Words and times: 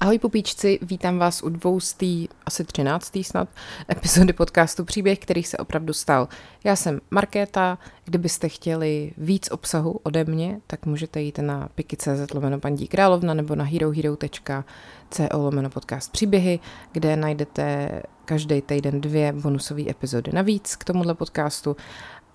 Ahoj 0.00 0.18
pupíčci, 0.18 0.78
vítám 0.82 1.18
vás 1.18 1.42
u 1.42 1.48
dvoustý, 1.48 2.28
asi 2.46 2.64
třináctý 2.64 3.24
snad, 3.24 3.48
epizody 3.90 4.32
podcastu 4.32 4.84
Příběh, 4.84 5.18
který 5.18 5.42
se 5.42 5.56
opravdu 5.56 5.92
stal. 5.92 6.28
Já 6.64 6.76
jsem 6.76 7.00
Markéta, 7.10 7.78
kdybyste 8.04 8.48
chtěli 8.48 9.12
víc 9.16 9.50
obsahu 9.50 10.00
ode 10.02 10.24
mě, 10.24 10.60
tak 10.66 10.86
můžete 10.86 11.20
jít 11.20 11.38
na 11.38 11.68
piky.cz 11.74 12.34
lomeno 12.34 12.60
paní 12.60 12.88
královna 12.88 13.34
nebo 13.34 13.54
na 13.54 13.64
herohero.co 13.64 15.38
lomeno 15.38 15.70
podcast 15.70 16.12
Příběhy, 16.12 16.60
kde 16.92 17.16
najdete 17.16 18.02
každý 18.24 18.62
týden 18.62 19.00
dvě 19.00 19.32
bonusové 19.32 19.90
epizody 19.90 20.32
navíc 20.32 20.76
k 20.76 20.84
tomuhle 20.84 21.14
podcastu. 21.14 21.76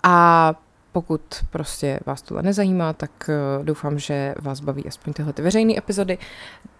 A 0.02 0.54
pokud 0.94 1.44
prostě 1.50 2.00
vás 2.06 2.22
tohle 2.22 2.42
nezajímá, 2.42 2.92
tak 2.92 3.30
uh, 3.58 3.64
doufám, 3.64 3.98
že 3.98 4.34
vás 4.42 4.60
baví 4.60 4.84
aspoň 4.86 5.12
tyhle 5.12 5.32
ty 5.32 5.42
veřejné 5.42 5.78
epizody. 5.78 6.18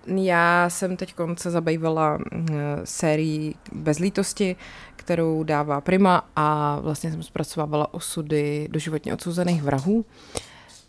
Já 0.07 0.71
jsem 0.71 0.97
teď 0.97 1.15
se 1.37 1.51
zabývala 1.51 2.17
uh, 2.17 2.47
sérií 2.85 3.55
Bezlítosti, 3.73 4.57
kterou 4.97 5.43
dává 5.43 5.81
Prima 5.81 6.29
a 6.37 6.79
vlastně 6.81 7.11
jsem 7.11 7.23
zpracovávala 7.23 7.95
osudy 7.95 8.69
doživotně 8.71 9.15
odsouzených 9.15 9.63
vrahů. 9.63 10.05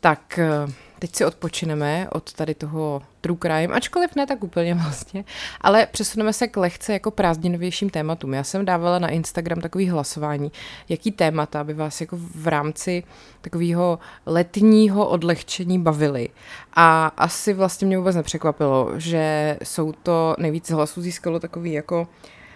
Tak 0.06 0.40
uh, 0.66 0.72
teď 1.00 1.16
si 1.16 1.26
odpočineme 1.26 2.08
od 2.10 2.34
tady 2.34 2.54
toho 2.54 3.02
true 3.22 3.38
crime, 3.42 3.74
ačkoliv 3.74 4.16
ne 4.16 4.26
tak 4.26 4.44
úplně 4.44 4.74
vlastně, 4.74 5.26
ale 5.62 5.86
přesuneme 5.92 6.34
se 6.34 6.48
k 6.48 6.58
lehce 6.58 6.94
jako 6.94 7.12
prázdninovějším 7.12 7.90
tématům. 7.90 8.34
Já 8.34 8.44
jsem 8.44 8.66
dávala 8.66 9.00
na 9.00 9.10
Instagram 9.10 9.62
takový 9.62 9.90
hlasování, 9.90 10.52
jaký 10.90 11.12
témata 11.12 11.64
by 11.64 11.74
vás 11.74 12.02
jako 12.02 12.18
v 12.20 12.48
rámci 12.48 13.04
takového 13.42 14.00
letního 14.26 15.10
odlehčení 15.10 15.80
bavily. 15.80 16.30
A 16.74 17.12
asi 17.18 17.54
vlastně 17.54 17.88
mě 17.88 17.98
vůbec 17.98 18.16
nepřekvapilo, 18.16 18.92
že 18.98 19.58
jsou 19.64 19.92
to, 19.92 20.36
nejvíc 20.40 20.70
hlasů 20.70 21.02
získalo 21.02 21.40
takový 21.40 21.72
jako 21.72 22.08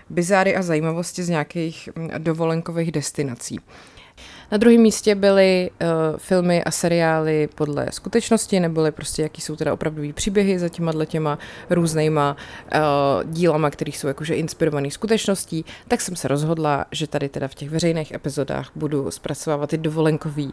bizáry 0.10 0.56
a 0.56 0.62
zajímavosti 0.62 1.24
z 1.24 1.30
nějakých 1.30 1.90
mm, 1.96 2.10
dovolenkových 2.18 2.92
destinací. 2.92 3.60
Na 4.52 4.58
druhém 4.58 4.82
místě 4.82 5.16
byly 5.16 5.72
uh, 5.82 5.88
filmy 6.18 6.64
a 6.64 6.72
seriály 6.72 7.50
podle 7.56 7.88
skutečnosti, 7.92 8.60
neboli 8.60 8.92
prostě 8.92 9.22
jaký 9.22 9.42
jsou 9.42 9.56
teda 9.56 9.74
opravdový 9.74 10.14
příběhy 10.14 10.60
za 10.60 10.70
těma 10.70 10.92
těma 11.06 11.40
různýma 11.70 12.36
uh, 12.76 13.32
dílama, 13.32 13.70
které 13.70 13.92
jsou 13.92 14.08
jakože 14.08 14.36
inspirované 14.36 14.92
skutečností, 14.92 15.66
tak 15.88 16.02
jsem 16.02 16.16
se 16.16 16.28
rozhodla, 16.28 16.86
že 16.92 17.08
tady 17.08 17.30
teda 17.30 17.48
v 17.48 17.56
těch 17.56 17.70
veřejných 17.70 18.12
epizodách 18.12 18.72
budu 18.76 19.12
zpracovávat 19.12 19.70
ty 19.70 19.78
dovolenkové 19.78 20.44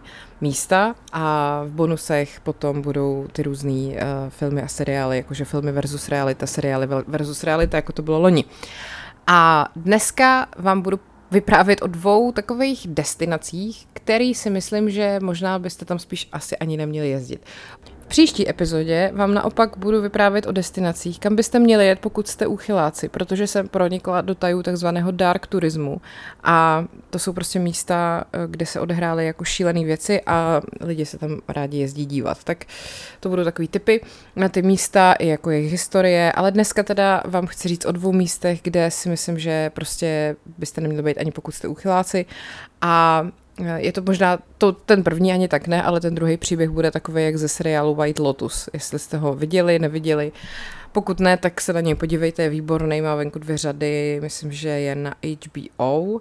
místa 0.40 0.94
a 1.12 1.62
v 1.66 1.70
bonusech 1.70 2.40
potom 2.40 2.82
budou 2.82 3.26
ty 3.32 3.42
různé 3.42 3.72
uh, 3.72 3.94
filmy 4.28 4.62
a 4.62 4.68
seriály, 4.68 5.16
jakože 5.16 5.44
filmy 5.44 5.72
versus 5.72 6.08
realita, 6.08 6.46
seriály 6.46 6.88
versus 7.06 7.44
realita, 7.44 7.76
jako 7.76 7.92
to 7.92 8.02
bylo 8.02 8.18
loni. 8.18 8.44
A 9.26 9.68
dneska 9.76 10.46
vám 10.58 10.82
budu 10.82 11.00
vyprávět 11.30 11.82
o 11.82 11.86
dvou 11.86 12.32
takových 12.32 12.86
destinacích, 12.90 13.86
který 13.92 14.34
si 14.34 14.50
myslím, 14.50 14.90
že 14.90 15.18
možná 15.22 15.58
byste 15.58 15.84
tam 15.84 15.98
spíš 15.98 16.28
asi 16.32 16.56
ani 16.56 16.76
neměli 16.76 17.08
jezdit. 17.08 17.40
V 18.06 18.08
příští 18.08 18.50
epizodě 18.50 19.10
vám 19.14 19.34
naopak 19.34 19.76
budu 19.76 20.02
vyprávět 20.02 20.46
o 20.46 20.52
destinacích, 20.52 21.20
kam 21.20 21.36
byste 21.36 21.58
měli 21.58 21.86
jet, 21.86 21.98
pokud 21.98 22.28
jste 22.28 22.46
úchyláci, 22.46 23.08
protože 23.08 23.46
jsem 23.46 23.68
pronikla 23.68 24.20
do 24.20 24.34
tajů 24.34 24.62
takzvaného 24.62 25.10
dark 25.10 25.46
turismu. 25.46 26.00
A 26.42 26.84
to 27.10 27.18
jsou 27.18 27.32
prostě 27.32 27.58
místa, 27.58 28.24
kde 28.46 28.66
se 28.66 28.80
odehrály 28.80 29.26
jako 29.26 29.44
šílené 29.44 29.84
věci 29.84 30.20
a 30.26 30.62
lidi 30.80 31.06
se 31.06 31.18
tam 31.18 31.40
rádi 31.48 31.78
jezdí 31.78 32.06
dívat. 32.06 32.44
Tak 32.44 32.64
to 33.20 33.28
budou 33.28 33.44
takový 33.44 33.68
typy 33.68 34.00
na 34.36 34.48
ty 34.48 34.62
místa 34.62 35.12
i 35.12 35.26
jako 35.26 35.50
jejich 35.50 35.72
historie, 35.72 36.32
ale 36.32 36.52
dneska 36.52 36.82
teda 36.82 37.22
vám 37.24 37.46
chci 37.46 37.68
říct 37.68 37.86
o 37.86 37.92
dvou 37.92 38.12
místech, 38.12 38.60
kde 38.62 38.90
si 38.90 39.08
myslím, 39.08 39.38
že 39.38 39.70
prostě 39.70 40.36
byste 40.58 40.80
neměli 40.80 41.02
být 41.02 41.18
ani 41.18 41.30
pokud 41.30 41.52
jste 41.52 41.68
úchyláci 41.68 42.26
a 42.80 43.26
je 43.76 43.92
to 43.92 44.02
možná, 44.02 44.38
to, 44.58 44.72
ten 44.72 45.04
první 45.04 45.32
ani 45.32 45.48
tak 45.48 45.68
ne, 45.68 45.82
ale 45.82 46.00
ten 46.00 46.14
druhý 46.14 46.36
příběh 46.36 46.70
bude 46.70 46.90
takový 46.90 47.24
jak 47.24 47.36
ze 47.36 47.48
seriálu 47.48 47.94
White 47.94 48.18
Lotus, 48.18 48.68
jestli 48.72 48.98
jste 48.98 49.16
ho 49.16 49.34
viděli, 49.34 49.78
neviděli. 49.78 50.32
Pokud 50.92 51.20
ne, 51.20 51.36
tak 51.36 51.60
se 51.60 51.72
na 51.72 51.80
něj 51.80 51.94
podívejte, 51.94 52.42
je 52.42 52.48
výborný, 52.48 53.00
má 53.00 53.14
venku 53.14 53.38
dvě 53.38 53.58
řady, 53.58 54.18
myslím, 54.22 54.52
že 54.52 54.68
je 54.68 54.94
na 54.94 55.14
HBO 55.46 56.20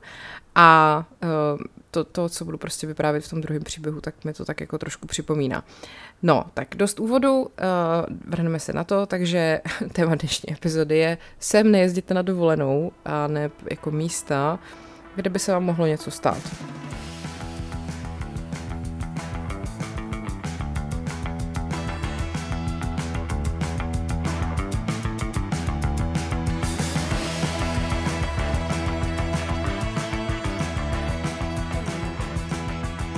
a 0.56 1.04
uh, 1.24 1.60
to, 1.92 2.04
to, 2.04 2.30
co 2.30 2.46
budu 2.46 2.58
prostě 2.58 2.88
vyprávět 2.88 3.24
v 3.24 3.30
tom 3.30 3.42
druhém 3.42 3.64
příběhu, 3.64 4.02
tak 4.02 4.26
mi 4.26 4.34
to 4.34 4.46
tak 4.46 4.62
jako 4.62 4.78
trošku 4.78 5.08
připomíná. 5.08 5.64
No, 6.24 6.46
tak 6.54 6.68
dost 6.76 7.00
úvodu, 7.00 7.42
uh, 7.42 7.48
vrhneme 8.28 8.60
se 8.60 8.74
na 8.74 8.84
to, 8.84 9.06
takže 9.06 9.62
téma 9.94 10.16
dnešní 10.16 10.54
epizody 10.54 10.98
je 10.98 11.18
sem 11.40 11.72
nejezděte 11.72 12.14
na 12.14 12.22
dovolenou 12.22 12.92
a 13.06 13.28
ne 13.28 13.52
jako 13.72 13.92
místa, 13.92 14.60
kde 15.16 15.30
by 15.30 15.40
se 15.40 15.52
vám 15.52 15.64
mohlo 15.64 15.86
něco 15.86 16.12
stát. 16.12 16.42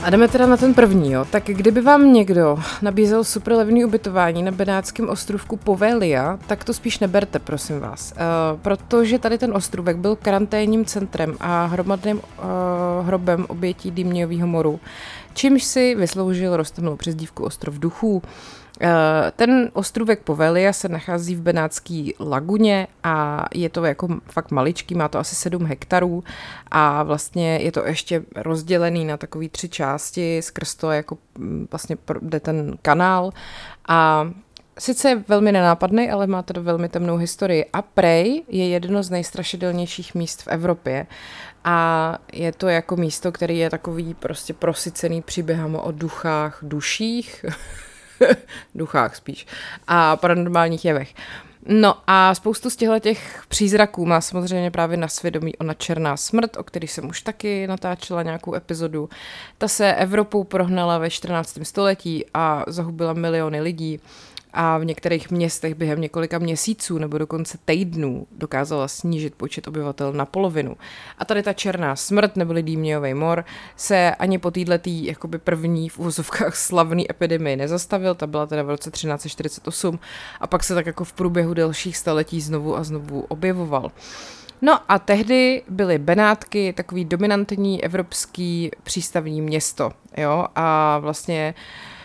A 0.08 0.10
jdeme 0.10 0.28
teda 0.28 0.48
na 0.48 0.58
ten 0.58 0.74
první, 0.74 1.12
jo. 1.12 1.26
Tak 1.32 1.44
kdyby 1.44 1.82
vám 1.82 2.14
někdo 2.14 2.60
nabízel 2.82 3.24
super 3.24 3.54
levný 3.54 3.86
ubytování 3.86 4.44
na 4.44 4.52
Benátském 4.52 5.10
ostrovku 5.10 5.58
Povelia, 5.58 6.40
tak 6.48 6.64
to 6.64 6.74
spíš 6.74 7.00
neberte, 7.00 7.40
prosím 7.40 7.80
vás. 7.80 8.12
Uh, 8.12 8.60
protože 8.60 9.20
tady 9.20 9.38
ten 9.38 9.54
ostrůvek 9.54 9.98
byl 9.98 10.16
karanténním 10.16 10.86
centrem 10.86 11.38
a 11.40 11.66
hromadným 11.66 12.18
uh, 12.18 13.08
hrobem 13.08 13.46
obětí 13.50 13.92
Dýmňového 13.92 14.48
moru, 14.48 14.80
čímž 15.34 15.64
si 15.64 15.96
vysloužil 15.96 16.58
roztomnou 16.58 16.96
přezdívku 16.96 17.44
Ostrov 17.44 17.80
duchů. 17.80 18.22
Ten 19.36 19.72
ostrůvek 19.74 20.20
Povelia 20.20 20.74
se 20.74 20.90
nachází 20.90 21.36
v 21.36 21.42
Benátské 21.42 22.10
laguně 22.20 22.88
a 23.04 23.46
je 23.56 23.70
to 23.70 23.86
jako 23.86 24.08
fakt 24.32 24.52
maličký, 24.52 24.96
má 24.96 25.08
to 25.08 25.20
asi 25.20 25.36
7 25.36 25.66
hektarů 25.66 26.24
a 26.72 27.04
vlastně 27.04 27.58
je 27.58 27.72
to 27.72 27.86
ještě 27.86 28.24
rozdělený 28.36 29.06
na 29.06 29.18
takové 29.18 29.50
tři 29.50 29.70
části, 29.70 30.42
skrz 30.42 30.76
to 30.76 30.92
jako 30.92 31.18
mm, 31.38 31.68
vlastně 31.72 31.98
jde 32.22 32.40
ten 32.40 32.78
kanál 32.82 33.32
a 33.88 34.32
Sice 34.80 35.10
je 35.10 35.24
velmi 35.28 35.52
nenápadný, 35.52 36.10
ale 36.10 36.28
má 36.28 36.44
to 36.44 36.64
velmi 36.64 36.90
temnou 36.90 37.18
historii. 37.18 37.66
A 37.74 37.82
Prej 37.82 38.44
je 38.48 38.70
jedno 38.70 39.04
z 39.04 39.10
nejstrašidelnějších 39.10 40.16
míst 40.16 40.42
v 40.42 40.48
Evropě. 40.48 41.08
A 41.64 42.18
je 42.34 42.52
to 42.52 42.68
jako 42.68 42.96
místo, 42.96 43.32
který 43.32 43.58
je 43.58 43.70
takový 43.70 44.14
prostě 44.14 44.54
prosycený 44.54 45.22
příběhama 45.22 45.82
o 45.82 45.92
duchách, 45.92 46.60
duších, 46.62 47.46
duchách 48.76 49.16
spíš, 49.16 49.48
a 49.88 50.16
paranormálních 50.16 50.86
jevech. 50.86 51.14
No 51.70 51.96
a 52.08 52.36
spoustu 52.36 52.70
z 52.70 52.76
těchto 52.76 53.00
těch 53.00 53.44
přízraků 53.48 54.06
má 54.06 54.22
samozřejmě 54.22 54.72
právě 54.72 54.98
na 54.98 55.08
svědomí 55.08 55.58
ona 55.58 55.74
Černá 55.74 56.18
smrt, 56.18 56.58
o 56.58 56.64
který 56.64 56.88
jsem 56.88 57.10
už 57.10 57.22
taky 57.22 57.68
natáčela 57.68 58.24
nějakou 58.24 58.56
epizodu. 58.56 59.10
Ta 59.58 59.68
se 59.68 59.94
Evropou 59.94 60.44
prohnala 60.44 60.98
ve 60.98 61.10
14. 61.10 61.60
století 61.64 62.26
a 62.34 62.64
zahubila 62.68 63.14
miliony 63.14 63.62
lidí 63.62 64.00
a 64.60 64.78
v 64.78 64.86
některých 64.86 65.32
městech 65.32 65.76
během 65.76 66.02
několika 66.02 66.40
měsíců 66.40 66.98
nebo 66.98 67.18
dokonce 67.18 67.58
týdnů 67.66 68.28
dokázala 68.32 68.88
snížit 68.88 69.36
počet 69.36 69.68
obyvatel 69.68 70.14
na 70.14 70.26
polovinu. 70.26 70.78
A 71.18 71.26
tady 71.26 71.44
ta 71.44 71.54
černá 71.54 71.96
smrt 71.96 72.36
neboli 72.36 72.64
dýmňový 72.64 73.14
mor 73.14 73.46
se 73.76 74.16
ani 74.20 74.38
po 74.38 74.52
této 74.52 74.80
jakoby 74.86 75.38
první 75.38 75.90
v 75.90 76.00
úvozovkách 76.00 76.56
slavný 76.56 77.12
epidemii 77.12 77.56
nezastavil, 77.56 78.16
ta 78.16 78.28
byla 78.28 78.46
teda 78.46 78.64
v 78.64 78.70
roce 78.70 78.92
1348 78.92 80.00
a 80.40 80.48
pak 80.48 80.64
se 80.64 80.76
tak 80.76 80.86
jako 80.86 81.04
v 81.04 81.14
průběhu 81.14 81.54
delších 81.54 81.98
staletí 81.98 82.42
znovu 82.42 82.78
a 82.78 82.84
znovu 82.84 83.22
objevoval. 83.22 83.92
No 84.62 84.80
a 84.88 85.00
tehdy 85.00 85.64
byly 85.70 85.98
Benátky 85.98 86.74
takový 86.74 87.06
dominantní 87.06 87.84
evropský 87.84 88.72
přístavní 88.84 89.42
město, 89.42 89.92
jo, 90.18 90.46
a 90.56 90.98
vlastně 91.00 91.54
uh, 91.58 91.97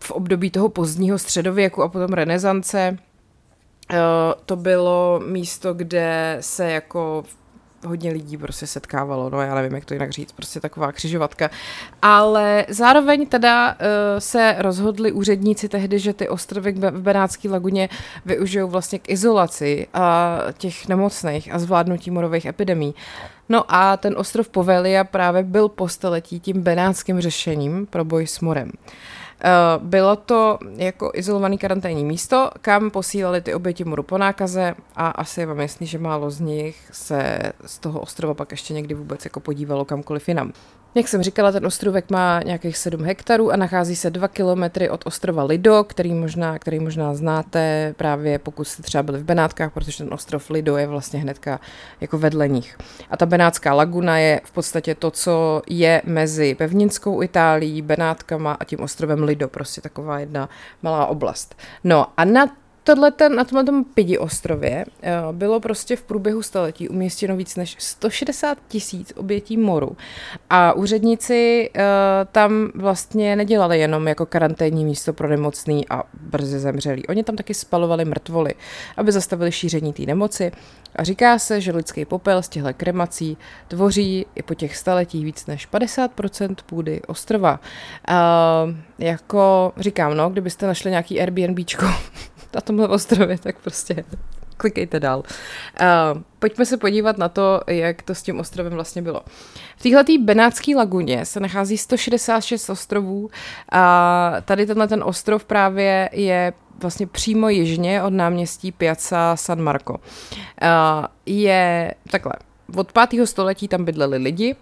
v, 0.00 0.10
období 0.10 0.50
toho 0.50 0.68
pozdního 0.68 1.18
středověku 1.18 1.82
a 1.82 1.88
potom 1.88 2.12
renesance 2.12 2.98
eh, 3.90 3.96
to 4.46 4.56
bylo 4.56 5.20
místo, 5.26 5.74
kde 5.74 6.36
se 6.40 6.70
jako 6.70 7.24
hodně 7.86 8.10
lidí 8.10 8.36
prostě 8.36 8.66
setkávalo, 8.66 9.30
no 9.30 9.40
já 9.40 9.54
nevím, 9.54 9.74
jak 9.74 9.84
to 9.84 9.94
jinak 9.94 10.10
říct, 10.10 10.32
prostě 10.32 10.60
taková 10.60 10.92
křižovatka. 10.92 11.50
Ale 12.02 12.66
zároveň 12.68 13.26
teda 13.26 13.72
uh, 13.72 13.78
se 14.18 14.54
rozhodli 14.58 15.12
úředníci 15.12 15.68
tehdy, 15.68 15.98
že 15.98 16.12
ty 16.12 16.28
ostrovy 16.28 16.72
v 16.72 17.00
Benátské 17.00 17.48
laguně 17.48 17.88
využijou 18.26 18.68
vlastně 18.68 18.98
k 18.98 19.08
izolaci 19.08 19.86
a 19.94 20.38
těch 20.58 20.88
nemocných 20.88 21.54
a 21.54 21.58
zvládnutí 21.58 22.10
morových 22.10 22.46
epidemí. 22.46 22.94
No 23.48 23.64
a 23.68 23.96
ten 23.96 24.14
ostrov 24.18 24.48
Povelia 24.48 25.04
právě 25.04 25.42
byl 25.42 25.68
po 25.68 25.88
staletí 25.88 26.40
tím 26.40 26.62
benátským 26.62 27.20
řešením 27.20 27.86
pro 27.86 28.04
boj 28.04 28.26
s 28.26 28.40
morem. 28.40 28.70
Bylo 29.78 30.16
to 30.16 30.58
jako 30.76 31.10
izolovaný 31.14 31.58
karanténní 31.58 32.04
místo, 32.04 32.50
kam 32.60 32.90
posílali 32.90 33.40
ty 33.40 33.54
oběti 33.54 33.84
moru 33.84 34.02
po 34.02 34.18
nákaze 34.18 34.74
a 34.96 35.08
asi 35.08 35.40
je 35.40 35.46
vám 35.46 35.60
jasný, 35.60 35.86
že 35.86 35.98
málo 35.98 36.30
z 36.30 36.40
nich 36.40 36.88
se 36.92 37.38
z 37.66 37.78
toho 37.78 38.00
ostrova 38.00 38.34
pak 38.34 38.50
ještě 38.50 38.74
někdy 38.74 38.94
vůbec 38.94 39.24
jako 39.24 39.40
podívalo 39.40 39.84
kamkoliv 39.84 40.28
jinam. 40.28 40.52
Jak 40.96 41.08
jsem 41.08 41.22
říkala, 41.22 41.52
ten 41.52 41.66
ostrovek 41.66 42.10
má 42.10 42.40
nějakých 42.44 42.78
7 42.78 43.04
hektarů 43.04 43.52
a 43.52 43.56
nachází 43.56 43.96
se 43.96 44.10
2 44.10 44.28
kilometry 44.28 44.90
od 44.90 45.06
ostrova 45.06 45.44
Lido, 45.44 45.84
který 45.84 46.14
možná, 46.14 46.58
který 46.58 46.80
možná 46.80 47.14
znáte 47.14 47.94
právě 47.96 48.38
pokud 48.38 48.64
jste 48.64 48.82
třeba 48.82 49.02
byli 49.02 49.18
v 49.18 49.24
Benátkách, 49.24 49.72
protože 49.72 49.98
ten 49.98 50.14
ostrov 50.14 50.50
Lido 50.50 50.76
je 50.76 50.86
vlastně 50.86 51.20
hnedka 51.20 51.60
jako 52.00 52.18
vedle 52.18 52.48
nich. 52.48 52.78
A 53.10 53.16
ta 53.16 53.26
Benátská 53.26 53.74
laguna 53.74 54.18
je 54.18 54.40
v 54.44 54.52
podstatě 54.52 54.94
to, 54.94 55.10
co 55.10 55.62
je 55.68 56.02
mezi 56.04 56.54
pevninskou 56.54 57.22
Itálií, 57.22 57.82
Benátkama 57.82 58.52
a 58.52 58.64
tím 58.64 58.80
ostrovem 58.80 59.22
Lido, 59.22 59.48
prostě 59.48 59.80
taková 59.80 60.18
jedna 60.18 60.48
malá 60.82 61.06
oblast. 61.06 61.54
No 61.84 62.06
a 62.16 62.24
na 62.24 62.46
tohle 62.84 63.10
ten, 63.10 63.34
na 63.36 63.44
tomhle 63.44 63.64
tom 63.64 63.84
Pidi 63.84 64.18
ostrově 64.18 64.84
eh, 65.02 65.12
bylo 65.32 65.60
prostě 65.60 65.96
v 65.96 66.02
průběhu 66.02 66.42
století 66.42 66.88
umístěno 66.88 67.36
víc 67.36 67.56
než 67.56 67.76
160 67.78 68.58
tisíc 68.68 69.12
obětí 69.16 69.56
moru 69.56 69.96
a 70.50 70.72
úředníci 70.72 71.70
uh, 71.76 71.82
tam 72.32 72.70
vlastně 72.74 73.36
nedělali 73.36 73.78
jenom 73.78 74.08
jako 74.08 74.26
karanténní 74.26 74.84
místo 74.84 75.12
pro 75.12 75.28
nemocný 75.28 75.88
a 75.88 76.02
brzy 76.20 76.58
zemřelí. 76.58 77.06
Oni 77.06 77.24
tam 77.24 77.36
taky 77.36 77.54
spalovali 77.54 78.04
mrtvoly, 78.04 78.54
aby 78.96 79.12
zastavili 79.12 79.52
šíření 79.52 79.92
té 79.92 80.02
nemoci 80.02 80.52
a 80.96 81.04
říká 81.04 81.38
se, 81.38 81.60
že 81.60 81.72
lidský 81.72 82.04
popel 82.04 82.42
z 82.42 82.48
těchto 82.48 82.74
kremací 82.74 83.36
tvoří 83.68 84.26
i 84.34 84.42
po 84.42 84.54
těch 84.54 84.76
staletích 84.76 85.24
víc 85.24 85.46
než 85.46 85.68
50% 85.72 86.54
půdy 86.66 87.02
ostrova. 87.06 87.60
Uh, 88.10 88.74
jako 88.98 89.72
říkám, 89.76 90.16
no, 90.16 90.30
kdybyste 90.30 90.66
našli 90.66 90.90
nějaký 90.90 91.20
Airbnbčko 91.20 91.86
na 92.54 92.60
tomhle 92.60 92.88
ostrově, 92.88 93.38
tak 93.38 93.58
prostě 93.58 94.04
klikejte 94.56 95.00
dál. 95.00 95.18
Uh, 95.18 96.22
pojďme 96.38 96.66
se 96.66 96.76
podívat 96.76 97.18
na 97.18 97.28
to, 97.28 97.60
jak 97.66 98.02
to 98.02 98.14
s 98.14 98.22
tím 98.22 98.40
ostrovem 98.40 98.72
vlastně 98.72 99.02
bylo. 99.02 99.20
V 99.76 99.82
téhle 99.82 100.04
Benátské 100.20 100.76
laguně 100.76 101.24
se 101.24 101.40
nachází 101.40 101.78
166 101.78 102.70
ostrovů 102.70 103.30
a 103.72 104.34
tady 104.44 104.66
tenhle 104.66 104.88
ten 104.88 105.02
ostrov 105.04 105.44
právě 105.44 106.10
je 106.12 106.52
vlastně 106.80 107.06
přímo 107.06 107.48
jižně 107.48 108.02
od 108.02 108.12
náměstí 108.12 108.72
Piazza 108.72 109.36
San 109.36 109.62
Marco. 109.62 109.92
Uh, 109.92 109.98
je 111.26 111.94
takhle, 112.10 112.32
od 112.76 112.92
5. 113.10 113.26
století 113.26 113.68
tam 113.68 113.84
bydleli 113.84 114.16
lidi, 114.16 114.56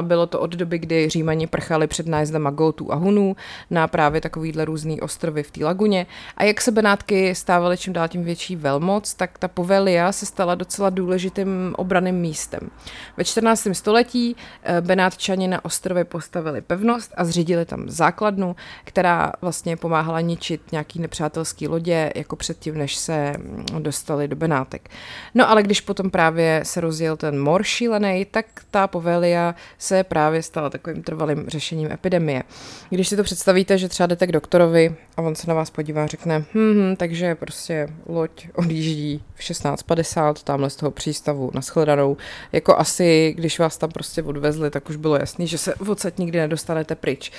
bylo 0.00 0.26
to 0.26 0.40
od 0.40 0.50
doby, 0.50 0.78
kdy 0.78 1.08
Římani 1.08 1.46
prchali 1.46 1.86
před 1.86 2.06
nájezdama 2.06 2.50
Gotů 2.50 2.92
a 2.92 2.94
Hunů 2.94 3.36
na 3.70 3.88
právě 3.88 4.20
takovýhle 4.20 4.64
různý 4.64 5.00
ostrovy 5.00 5.42
v 5.42 5.50
té 5.50 5.64
laguně. 5.64 6.06
A 6.36 6.44
jak 6.44 6.60
se 6.60 6.72
Benátky 6.72 7.34
stávaly 7.34 7.76
čím 7.76 7.92
dál 7.92 8.08
tím 8.08 8.24
větší 8.24 8.56
velmoc, 8.56 9.14
tak 9.14 9.38
ta 9.38 9.48
Povelia 9.48 10.12
se 10.12 10.26
stala 10.26 10.54
docela 10.54 10.90
důležitým 10.90 11.74
obraným 11.76 12.14
místem. 12.14 12.60
Ve 13.16 13.24
14. 13.24 13.68
století 13.72 14.36
eh, 14.62 14.80
Benátčani 14.80 15.48
na 15.48 15.64
ostrově 15.64 16.04
postavili 16.04 16.60
pevnost 16.60 17.12
a 17.16 17.24
zřídili 17.24 17.64
tam 17.64 17.90
základnu, 17.90 18.56
která 18.84 19.32
vlastně 19.40 19.76
pomáhala 19.76 20.20
ničit 20.20 20.72
nějaký 20.72 21.00
nepřátelský 21.00 21.68
lodě, 21.68 22.12
jako 22.14 22.36
předtím, 22.36 22.78
než 22.78 22.96
se 22.96 23.32
mm, 23.38 23.66
dostali 23.78 24.28
do 24.28 24.36
Benátek. 24.36 24.88
No 25.34 25.50
ale 25.50 25.62
když 25.62 25.80
potom 25.80 26.10
právě 26.10 26.60
se 26.64 26.80
rozjel 26.80 27.16
ten 27.16 27.42
mor 27.42 27.62
šílený, 27.62 28.24
tak 28.30 28.46
ta 28.70 28.86
Povelia 28.86 29.54
se 29.78 30.04
právě 30.04 30.42
stala 30.42 30.70
takovým 30.70 31.02
trvalým 31.02 31.44
řešením 31.48 31.92
epidemie. 31.92 32.42
Když 32.90 33.08
si 33.08 33.16
to 33.16 33.22
představíte, 33.22 33.78
že 33.78 33.88
třeba 33.88 34.06
jdete 34.06 34.26
k 34.26 34.32
doktorovi 34.32 34.96
a 35.16 35.22
on 35.22 35.34
se 35.34 35.46
na 35.48 35.54
vás 35.54 35.70
podívá 35.70 36.04
a 36.04 36.06
řekne, 36.06 36.38
hm, 36.38 36.74
hm 36.74 36.96
takže 36.96 37.34
prostě 37.34 37.88
loď 38.06 38.48
odjíždí 38.54 39.22
v 39.34 39.40
16.50 39.40 40.34
tamhle 40.44 40.70
z 40.70 40.76
toho 40.76 40.90
přístavu 40.90 41.50
na 41.54 41.60
shledanou. 41.60 42.16
Jako 42.52 42.76
asi, 42.76 43.34
když 43.36 43.58
vás 43.58 43.76
tam 43.76 43.90
prostě 43.90 44.22
odvezli, 44.22 44.70
tak 44.70 44.90
už 44.90 44.96
bylo 44.96 45.16
jasný, 45.16 45.46
že 45.46 45.58
se 45.58 45.74
odsaď 45.74 46.18
nikdy 46.18 46.38
nedostanete 46.38 46.94
pryč. 46.94 47.32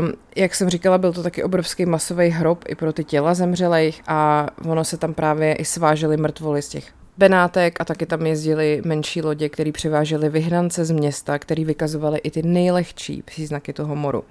Um, 0.00 0.12
jak 0.36 0.54
jsem 0.54 0.70
říkala, 0.70 0.98
byl 0.98 1.12
to 1.12 1.22
taky 1.22 1.42
obrovský 1.42 1.86
masový 1.86 2.28
hrob 2.28 2.64
i 2.68 2.74
pro 2.74 2.92
ty 2.92 3.04
těla 3.04 3.34
zemřelých 3.34 4.02
a 4.06 4.48
ono 4.64 4.84
se 4.84 4.96
tam 4.96 5.14
právě 5.14 5.54
i 5.54 5.64
svážely 5.64 6.16
mrtvoly 6.16 6.62
z 6.62 6.68
těch 6.68 7.03
Benátek 7.18 7.80
a 7.80 7.84
taky 7.84 8.06
tam 8.06 8.26
jezdili 8.26 8.82
menší 8.84 9.22
lodě, 9.22 9.48
které 9.48 9.72
přivážely 9.72 10.28
vyhnance 10.28 10.84
z 10.84 10.90
města, 10.90 11.38
který 11.38 11.64
vykazovaly 11.64 12.18
i 12.18 12.30
ty 12.30 12.42
nejlehčí 12.42 13.22
příznaky 13.22 13.72
toho 13.72 13.96
moru. 13.96 14.24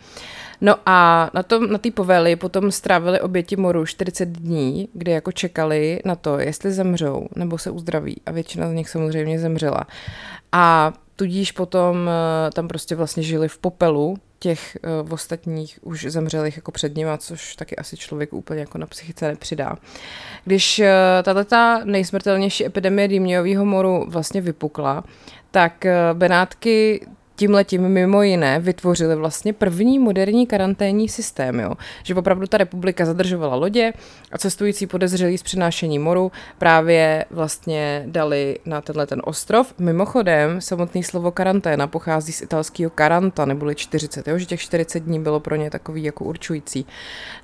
No 0.62 0.75
a 0.85 1.30
na 1.33 1.44
té 1.44 1.59
na 1.59 1.80
poveli 1.95 2.35
potom 2.35 2.71
strávili 2.71 3.21
oběti 3.21 3.56
moru 3.56 3.85
40 3.85 4.30
dní, 4.30 4.89
kdy 4.94 5.12
jako 5.12 5.31
čekali 5.31 6.00
na 6.06 6.15
to, 6.15 6.39
jestli 6.39 6.71
zemřou 6.71 7.27
nebo 7.35 7.57
se 7.57 7.71
uzdraví 7.71 8.21
a 8.25 8.31
většina 8.31 8.69
z 8.69 8.74
nich 8.74 8.89
samozřejmě 8.89 9.39
zemřela. 9.39 9.83
A 10.51 10.94
tudíž 11.15 11.51
potom 11.51 12.09
eh, 12.09 12.51
tam 12.51 12.68
prostě 12.68 12.95
vlastně 12.95 13.24
žili 13.24 13.47
v 13.47 13.57
popelu, 13.57 14.18
těch 14.44 14.78
uh, 15.04 15.13
ostatních 15.13 15.80
už 15.81 16.06
zemřelých 16.10 16.56
jako 16.56 16.72
před 16.72 16.95
nima, 16.95 17.18
což 17.18 17.56
taky 17.56 17.75
asi 17.75 17.98
člověk 17.98 18.34
úplně 18.34 18.60
jako 18.60 18.78
na 18.78 18.88
psychice 18.88 19.28
nepřidá. 19.28 19.75
Když 20.45 20.80
uh, 20.80 20.86
tato 21.24 21.86
nejsmrtelnější 21.86 22.66
epidemie 22.66 23.07
dýmňového 23.07 23.66
moru 23.66 24.06
vlastně 24.07 24.42
vypukla, 24.42 25.04
tak 25.51 25.86
uh, 25.86 26.18
Benátky 26.18 27.07
tímhletím 27.44 27.90
mimo 27.90 28.22
jiné 28.24 28.60
vytvořili 28.60 29.16
vlastně 29.16 29.54
první 29.54 30.00
moderní 30.00 30.48
karanténní 30.48 31.10
systém, 31.10 31.60
jo? 31.60 31.74
že 32.04 32.16
opravdu 32.16 32.48
ta 32.48 32.57
republika 32.57 33.06
zadržovala 33.06 33.56
lodě 33.56 33.94
a 34.31 34.38
cestující 34.38 34.88
podezřelí 34.88 35.38
z 35.38 35.44
přinášení 35.44 36.00
moru 36.00 36.31
právě 36.57 37.25
vlastně 37.31 38.04
dali 38.07 38.60
na 38.66 38.81
tenhle 38.81 39.07
ten 39.07 39.22
ostrov. 39.24 39.74
Mimochodem, 39.80 40.62
samotný 40.62 41.04
slovo 41.04 41.31
karanténa 41.31 41.88
pochází 41.88 42.31
z 42.31 42.42
italského 42.42 42.90
karanta, 42.90 43.46
neboli 43.46 43.75
40, 43.75 44.28
jo? 44.28 44.38
že 44.38 44.46
těch 44.46 44.62
40 44.62 45.00
dní 45.00 45.19
bylo 45.19 45.39
pro 45.39 45.56
ně 45.56 45.69
takový 45.69 46.04
jako 46.04 46.25
určující. 46.25 46.86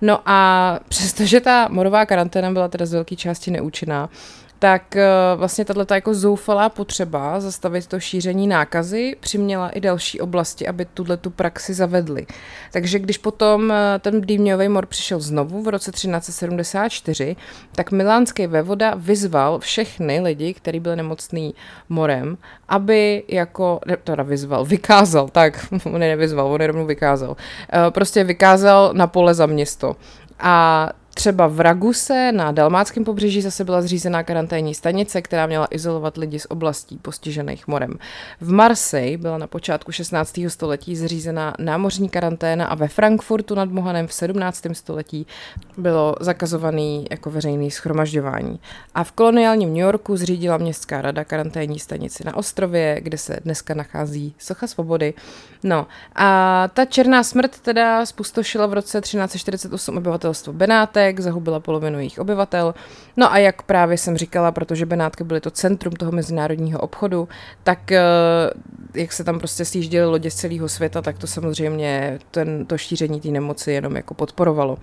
No 0.01 0.19
a 0.25 0.79
přestože 0.89 1.39
ta 1.39 1.67
morová 1.71 2.05
karanténa 2.05 2.51
byla 2.51 2.67
teda 2.67 2.85
z 2.85 2.93
velké 2.93 3.15
části 3.15 3.51
neúčinná, 3.51 4.09
tak 4.59 4.95
eh, 4.95 5.09
vlastně 5.35 5.65
tato 5.65 5.93
jako 5.93 6.13
zoufalá 6.13 6.69
potřeba 6.69 7.39
zastavit 7.39 7.87
to 7.87 7.99
šíření 7.99 8.47
nákazy 8.47 9.15
přiměla 9.19 9.69
i 9.69 9.79
další 9.79 10.21
oblasti, 10.21 10.67
aby 10.67 10.85
tuhle 10.85 11.17
tu 11.17 11.29
praxi 11.29 11.73
zavedly. 11.73 12.27
Takže 12.71 12.99
když 12.99 13.17
potom 13.17 13.71
eh, 13.71 13.99
ten 13.99 14.21
dýmňový 14.21 14.69
mor 14.69 14.85
přišel 14.85 15.19
znovu 15.19 15.63
v 15.63 15.67
roce 15.67 15.91
1374, 15.91 17.35
tak 17.75 17.91
milánský 17.91 18.47
vevoda 18.47 18.93
vyzval 18.97 19.59
všechny 19.59 20.19
lidi, 20.19 20.53
kteří 20.53 20.79
byli 20.79 20.95
nemocný 20.95 21.53
morem, 21.89 22.37
aby 22.67 23.23
jako, 23.27 23.79
teda 24.03 24.23
vyzval, 24.23 24.65
vykázal, 24.65 25.29
tak, 25.29 25.65
on 25.85 26.03
je 26.03 26.09
nevyzval, 26.09 26.47
on 26.47 26.61
je 26.61 26.67
rovnou 26.67 26.85
vykázal, 26.85 27.37
eh, 27.73 27.91
prostě 27.91 28.23
vykázal 28.23 28.91
na 28.93 29.07
pole 29.07 29.33
za 29.33 29.45
město. 29.45 29.95
A 30.39 30.89
Třeba 31.19 31.47
v 31.47 31.59
Raguse 31.59 32.31
na 32.31 32.51
dalmáckém 32.51 33.03
pobřeží 33.03 33.41
zase 33.41 33.63
byla 33.63 33.81
zřízená 33.81 34.23
karanténní 34.23 34.73
stanice, 34.73 35.21
která 35.21 35.45
měla 35.45 35.67
izolovat 35.71 36.17
lidi 36.17 36.39
z 36.39 36.47
oblastí 36.49 36.97
postižených 36.97 37.67
morem. 37.67 37.93
V 38.41 38.51
Marseille 38.51 39.17
byla 39.17 39.37
na 39.37 39.47
počátku 39.47 39.91
16. 39.91 40.39
století 40.47 40.95
zřízená 40.95 41.53
námořní 41.59 42.09
karanténa 42.09 42.65
a 42.65 42.75
ve 42.75 42.87
Frankfurtu 42.87 43.55
nad 43.55 43.69
Mohanem 43.69 44.07
v 44.07 44.13
17. 44.13 44.65
století 44.73 45.27
bylo 45.77 46.15
zakazovaný 46.19 47.05
jako 47.11 47.29
veřejný 47.29 47.71
schromažďování. 47.71 48.59
A 48.95 49.03
v 49.03 49.11
koloniálním 49.11 49.69
New 49.69 49.83
Yorku 49.83 50.17
zřídila 50.17 50.57
městská 50.57 51.01
rada 51.01 51.23
karanténní 51.23 51.79
stanici 51.79 52.23
na 52.25 52.35
ostrově, 52.35 53.01
kde 53.01 53.17
se 53.17 53.39
dneska 53.43 53.73
nachází 53.73 54.35
Socha 54.37 54.67
svobody. 54.67 55.13
No 55.63 55.87
a 56.15 56.67
ta 56.73 56.85
černá 56.85 57.23
smrt 57.23 57.59
teda 57.59 58.05
spustošila 58.05 58.65
v 58.65 58.73
roce 58.73 59.01
1348 59.01 59.97
obyvatelstvo 59.97 60.53
Benátek, 60.53 61.08
Benátek, 61.09 61.19
zahubila 61.19 61.59
polovinu 61.59 61.97
jejich 61.97 62.19
obyvatel. 62.19 62.73
No 63.17 63.31
a 63.31 63.37
jak 63.37 63.61
právě 63.61 63.97
jsem 63.97 64.17
říkala, 64.17 64.51
protože 64.51 64.85
Benátky 64.85 65.23
byly 65.23 65.41
to 65.41 65.51
centrum 65.51 65.93
toho 65.93 66.11
mezinárodního 66.11 66.79
obchodu, 66.79 67.27
tak 67.63 67.91
eh, 67.91 68.01
jak 68.93 69.11
se 69.11 69.23
tam 69.23 69.39
prostě 69.39 69.65
sjížděly 69.65 70.11
lodě 70.11 70.31
z 70.31 70.35
celého 70.35 70.69
světa, 70.69 71.01
tak 71.01 71.17
to 71.17 71.27
samozřejmě 71.27 72.19
ten, 72.31 72.65
to 72.65 72.77
šíření 72.77 73.19
té 73.19 73.27
nemoci 73.27 73.71
jenom 73.71 73.95
jako 73.95 74.13
podporovalo. 74.13 74.77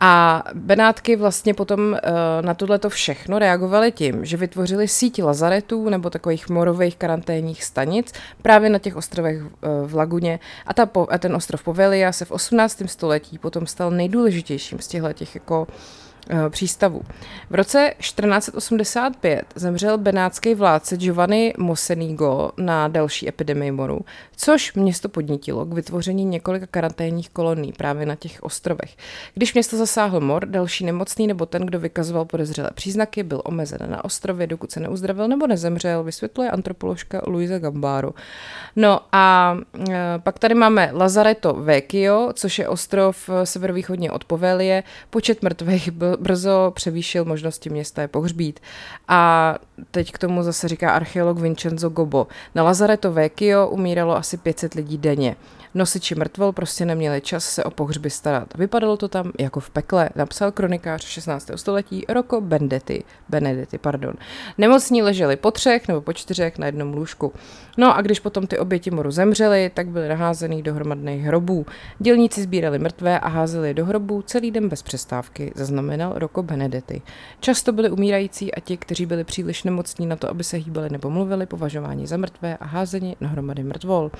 A 0.00 0.44
Benátky 0.54 1.16
vlastně 1.16 1.54
potom 1.54 1.80
uh, 1.80 1.96
na 2.40 2.54
tohleto 2.54 2.90
všechno 2.90 3.38
reagovaly 3.38 3.92
tím, 3.92 4.24
že 4.24 4.36
vytvořili 4.36 4.88
síť 4.88 5.22
lazaretů 5.22 5.88
nebo 5.88 6.10
takových 6.10 6.48
morových 6.48 6.96
karanténních 6.96 7.64
stanic 7.64 8.12
právě 8.42 8.70
na 8.70 8.78
těch 8.78 8.96
ostrovech 8.96 9.42
uh, 9.42 9.50
v 9.86 9.94
Laguně. 9.94 10.40
A, 10.66 10.74
ta, 10.74 10.88
a 11.08 11.18
ten 11.18 11.36
ostrov 11.36 11.62
Povelia 11.62 12.12
se 12.12 12.24
v 12.24 12.30
18. 12.30 12.82
století 12.86 13.38
potom 13.38 13.66
stal 13.66 13.90
nejdůležitějším 13.90 14.78
z 14.78 14.88
těchto 14.88 15.12
těch 15.12 15.34
jako 15.34 15.66
Eh, 15.66 16.03
přístavu. 16.48 17.02
V 17.50 17.54
roce 17.54 17.94
1485 17.98 19.44
zemřel 19.54 19.98
benátský 19.98 20.54
vládce 20.54 20.96
Giovanni 20.96 21.54
Mosenigo 21.58 22.50
na 22.56 22.88
další 22.88 23.28
epidemii 23.28 23.70
moru, 23.70 24.00
což 24.36 24.74
město 24.74 25.08
podnítilo 25.08 25.64
k 25.64 25.72
vytvoření 25.74 26.24
několika 26.24 26.66
karanténních 26.66 27.30
kolonií 27.30 27.72
právě 27.72 28.06
na 28.06 28.14
těch 28.14 28.42
ostrovech. 28.42 28.96
Když 29.34 29.54
město 29.54 29.76
zasáhl 29.76 30.20
mor, 30.20 30.46
další 30.46 30.84
nemocný 30.84 31.26
nebo 31.26 31.46
ten, 31.46 31.66
kdo 31.66 31.80
vykazoval 31.80 32.24
podezřelé 32.24 32.70
příznaky, 32.74 33.22
byl 33.22 33.40
omezen 33.44 33.90
na 33.90 34.04
ostrově, 34.04 34.46
dokud 34.46 34.72
se 34.72 34.80
neuzdravil 34.80 35.28
nebo 35.28 35.46
nezemřel, 35.46 36.04
vysvětluje 36.04 36.50
antropoložka 36.50 37.22
Luisa 37.26 37.58
Gambaro. 37.58 38.10
No 38.76 39.00
a 39.12 39.56
e, 39.90 40.18
pak 40.18 40.38
tady 40.38 40.54
máme 40.54 40.90
Lazareto 40.92 41.54
Vecchio, 41.54 42.32
což 42.34 42.58
je 42.58 42.68
ostrov 42.68 43.30
severovýchodně 43.44 44.10
od 44.10 44.24
Povelie. 44.24 44.82
Počet 45.10 45.42
mrtvých 45.42 45.90
byl 45.90 46.13
brzo 46.20 46.72
převýšil 46.74 47.24
možnosti 47.24 47.70
města 47.70 48.02
je 48.02 48.08
pohřbít. 48.08 48.60
A 49.08 49.54
teď 49.90 50.12
k 50.12 50.18
tomu 50.18 50.42
zase 50.42 50.68
říká 50.68 50.90
archeolog 50.90 51.38
Vincenzo 51.38 51.88
Gobo. 51.88 52.26
Na 52.54 52.62
Lazareto 52.62 53.12
Vecchio 53.12 53.68
umíralo 53.68 54.16
asi 54.16 54.36
500 54.36 54.74
lidí 54.74 54.98
denně. 54.98 55.36
Nosiči 55.74 56.14
mrtvol 56.14 56.52
prostě 56.52 56.84
neměli 56.84 57.20
čas 57.20 57.44
se 57.44 57.64
o 57.64 57.70
pohřby 57.70 58.10
starat. 58.10 58.54
Vypadalo 58.54 58.96
to 58.96 59.08
tam 59.08 59.32
jako 59.38 59.60
v 59.60 59.70
pekle, 59.70 60.10
napsal 60.16 60.52
kronikář 60.52 61.04
16. 61.04 61.50
století 61.56 62.04
Rocco 62.08 62.40
Bendetti, 62.40 63.04
Benedetti. 63.28 63.78
Pardon. 63.78 64.14
Nemocní 64.58 65.02
leželi 65.02 65.36
po 65.36 65.50
třech 65.50 65.88
nebo 65.88 66.00
po 66.00 66.12
čtyřech 66.12 66.58
na 66.58 66.66
jednom 66.66 66.94
lůžku. 66.94 67.32
No 67.78 67.96
a 67.96 68.02
když 68.02 68.20
potom 68.20 68.46
ty 68.46 68.58
oběti 68.58 68.90
moru 68.90 69.10
zemřely, 69.10 69.70
tak 69.74 69.88
byly 69.88 70.08
naházený 70.08 70.62
do 70.62 70.74
hromadných 70.74 71.22
hrobů. 71.22 71.66
Dělníci 71.98 72.42
sbírali 72.42 72.78
mrtvé 72.78 73.20
a 73.20 73.28
házeli 73.28 73.68
je 73.68 73.74
do 73.74 73.84
hrobů 73.84 74.22
celý 74.22 74.50
den 74.50 74.68
bez 74.68 74.82
přestávky, 74.82 75.52
zaznamenal 75.54 76.12
Rocco 76.16 76.42
Benedetti. 76.42 77.02
Často 77.40 77.72
byli 77.72 77.90
umírající 77.90 78.54
a 78.54 78.60
ti, 78.60 78.76
kteří 78.76 79.06
byli 79.06 79.24
příliš 79.24 79.64
nemocní 79.64 80.06
na 80.06 80.16
to, 80.16 80.30
aby 80.30 80.44
se 80.44 80.56
hýbali 80.56 80.90
nebo 80.90 81.10
mluvili, 81.10 81.46
považováni 81.46 82.06
za 82.06 82.16
mrtvé 82.16 82.56
a 82.56 82.64
házeni 82.64 83.16
na 83.20 83.28
hromady 83.28 83.62
mrtvol. 83.62 84.10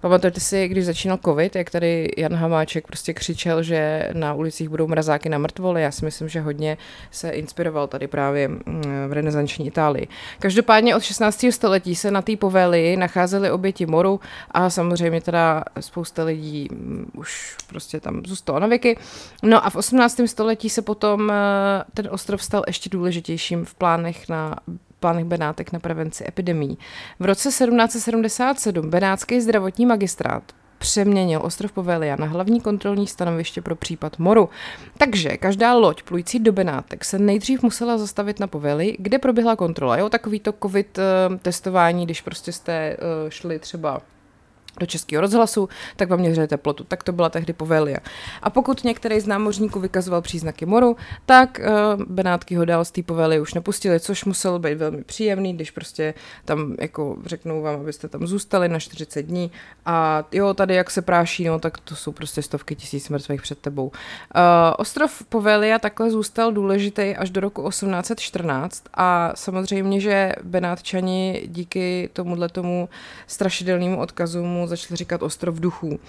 Pamatujete 0.00 0.40
si, 0.40 0.68
když 0.68 0.84
začínal 0.84 1.18
covid, 1.24 1.56
jak 1.56 1.70
tady 1.70 2.10
Jan 2.16 2.34
Hamáček 2.34 2.86
prostě 2.86 3.14
křičel, 3.14 3.62
že 3.62 4.10
na 4.12 4.34
ulicích 4.34 4.68
budou 4.68 4.86
mrazáky 4.86 5.28
na 5.28 5.38
mrtvoly. 5.38 5.82
Já 5.82 5.90
si 5.90 6.04
myslím, 6.04 6.28
že 6.28 6.40
hodně 6.40 6.78
se 7.10 7.30
inspiroval 7.30 7.86
tady 7.86 8.06
právě 8.06 8.48
mm, 8.48 8.62
v 9.08 9.12
renesanční 9.12 9.66
Itálii. 9.66 10.08
Každopádně 10.38 10.96
od 10.96 11.02
16. 11.02 11.46
století 11.50 11.94
se 11.94 12.10
na 12.10 12.22
té 12.22 12.36
poveli 12.36 12.96
nacházely 12.96 13.50
oběti 13.50 13.86
moru 13.86 14.20
a 14.50 14.70
samozřejmě 14.70 15.20
teda 15.20 15.64
spousta 15.80 16.24
lidí 16.24 16.68
mm, 16.70 17.10
už 17.14 17.56
prostě 17.68 18.00
tam 18.00 18.22
zůstalo 18.26 18.58
na 18.60 18.66
věky. 18.66 18.98
No 19.42 19.66
a 19.66 19.70
v 19.70 19.76
18. 19.76 20.20
století 20.26 20.70
se 20.70 20.82
potom 20.82 21.30
eh, 21.30 21.34
ten 21.94 22.08
ostrov 22.10 22.42
stal 22.42 22.62
ještě 22.66 22.90
důležitějším 22.90 23.64
v 23.64 23.74
plánech 23.74 24.28
na 24.28 24.56
plánech 25.00 25.24
Benátek 25.24 25.72
na 25.72 25.78
prevenci 25.78 26.24
epidemí. 26.28 26.78
V 27.18 27.24
roce 27.24 27.48
1777 27.48 28.90
Benátský 28.90 29.40
zdravotní 29.40 29.86
magistrát 29.86 30.42
přeměnil 30.78 31.40
ostrov 31.42 31.72
Povelia 31.72 32.16
na 32.16 32.26
hlavní 32.26 32.60
kontrolní 32.60 33.06
stanoviště 33.06 33.62
pro 33.62 33.76
případ 33.76 34.18
moru. 34.18 34.48
Takže 34.98 35.36
každá 35.36 35.74
loď 35.74 36.02
plující 36.02 36.38
do 36.38 36.52
Benátek 36.52 37.04
se 37.04 37.18
nejdřív 37.18 37.62
musela 37.62 37.98
zastavit 37.98 38.40
na 38.40 38.46
Poveli, 38.46 38.96
kde 38.98 39.18
proběhla 39.18 39.56
kontrola. 39.56 39.96
Jo, 39.96 40.08
takový 40.08 40.40
to 40.40 40.54
covid 40.62 40.98
uh, 40.98 41.36
testování, 41.36 42.04
když 42.04 42.20
prostě 42.20 42.52
jste 42.52 42.96
uh, 42.96 43.30
šli 43.30 43.58
třeba 43.58 44.00
do 44.78 44.86
českého 44.86 45.20
rozhlasu, 45.20 45.68
tak 45.96 46.08
vám 46.08 46.20
měřili 46.20 46.48
teplotu. 46.48 46.84
Tak 46.84 47.02
to 47.04 47.12
byla 47.12 47.28
tehdy 47.28 47.52
povelia. 47.52 47.98
A 48.42 48.50
pokud 48.50 48.84
některý 48.84 49.20
z 49.20 49.26
námořníků 49.26 49.80
vykazoval 49.80 50.22
příznaky 50.22 50.66
moru, 50.66 50.96
tak 51.26 51.60
uh, 51.60 52.02
Benátky 52.04 52.54
ho 52.54 52.64
dál 52.64 52.84
z 52.84 52.90
té 52.90 53.02
povely 53.02 53.40
už 53.40 53.54
nepustili, 53.54 54.00
což 54.00 54.24
muselo 54.24 54.58
být 54.58 54.74
velmi 54.74 55.04
příjemný, 55.04 55.52
když 55.52 55.70
prostě 55.70 56.14
tam 56.44 56.74
jako 56.80 57.16
řeknou 57.26 57.62
vám, 57.62 57.80
abyste 57.80 58.08
tam 58.08 58.26
zůstali 58.26 58.68
na 58.68 58.78
40 58.78 59.22
dní 59.22 59.50
a 59.86 60.24
jo, 60.32 60.54
tady 60.54 60.74
jak 60.74 60.90
se 60.90 61.02
práší, 61.02 61.44
no 61.44 61.58
tak 61.58 61.78
to 61.78 61.96
jsou 61.96 62.12
prostě 62.12 62.42
stovky 62.42 62.74
tisíc 62.74 63.08
mrtvých 63.08 63.42
před 63.42 63.58
tebou. 63.58 63.86
Uh, 63.86 63.92
ostrov 64.78 65.22
Povelia 65.28 65.78
takhle 65.78 66.10
zůstal 66.10 66.52
důležitý 66.52 67.16
až 67.16 67.30
do 67.30 67.40
roku 67.40 67.68
1814 67.68 68.84
a 68.94 69.32
samozřejmě, 69.34 70.00
že 70.00 70.32
Benátčani 70.42 71.42
díky 71.46 72.10
tomuhle 72.12 72.48
tomu 72.48 72.88
strašidelnému 73.26 73.98
odkazu 73.98 74.44
mu 74.44 74.66
začali 74.68 74.96
říkat 74.96 75.22
ostrov 75.22 75.60
duchů. 75.60 76.00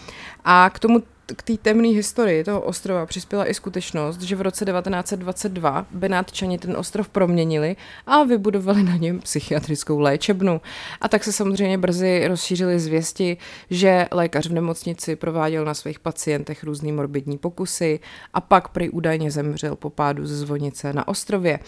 A 0.46 0.70
k 0.74 0.80
tomu 0.80 1.04
k 1.36 1.44
té 1.44 1.58
temné 1.58 1.88
historii 1.88 2.44
toho 2.44 2.62
ostrova 2.62 3.06
přispěla 3.06 3.50
i 3.50 3.54
skutečnost, 3.54 4.22
že 4.22 4.36
v 4.36 4.42
roce 4.42 4.66
1922 4.66 5.86
Benátčani 5.92 6.58
ten 6.58 6.78
ostrov 6.78 7.10
proměnili 7.10 7.76
a 8.06 8.24
vybudovali 8.24 8.84
na 8.84 8.96
něm 8.96 9.20
psychiatrickou 9.20 10.00
léčebnu. 10.00 10.62
A 11.02 11.08
tak 11.08 11.24
se 11.24 11.32
samozřejmě 11.32 11.78
brzy 11.78 12.28
rozšířily 12.28 12.80
zvěsti, 12.80 13.38
že 13.70 14.08
lékař 14.12 14.48
v 14.48 14.54
nemocnici 14.54 15.16
prováděl 15.16 15.66
na 15.66 15.74
svých 15.74 16.00
pacientech 16.00 16.64
různý 16.64 16.92
morbidní 16.92 17.38
pokusy 17.38 18.00
a 18.34 18.42
pak 18.42 18.68
prý 18.68 18.90
údajně 18.90 19.32
zemřel 19.32 19.76
po 19.76 19.90
pádu 19.90 20.28
ze 20.28 20.38
zvonice 20.38 20.94
na 20.94 21.08
ostrově. 21.08 21.60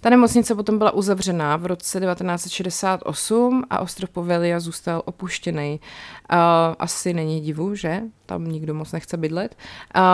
Ta 0.00 0.10
nemocnice 0.10 0.54
potom 0.54 0.78
byla 0.78 0.90
uzavřená 0.90 1.56
v 1.56 1.66
roce 1.66 2.00
1968 2.00 3.64
a 3.70 3.78
ostrov 3.78 4.10
Povelia 4.10 4.60
zůstal 4.60 5.02
opuštěný. 5.04 5.80
Asi 6.78 7.12
není 7.14 7.40
divu, 7.40 7.74
že 7.74 8.00
tam 8.26 8.44
nikdo 8.44 8.74
moc 8.74 8.92
nechce 8.92 9.16
bydlet. 9.16 9.56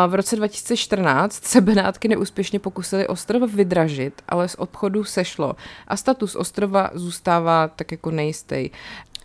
V 0.06 0.14
roce 0.14 0.36
2014 0.36 1.44
se 1.44 1.60
Benátky 1.60 2.08
neúspěšně 2.08 2.58
pokusili 2.58 3.06
ostrov 3.06 3.54
vydražit, 3.54 4.22
ale 4.28 4.48
z 4.48 4.54
obchodu 4.58 5.04
sešlo 5.04 5.56
a 5.88 5.96
status 5.96 6.36
ostrova 6.36 6.90
zůstává 6.94 7.68
tak 7.68 7.92
jako 7.92 8.10
nejistý. 8.10 8.70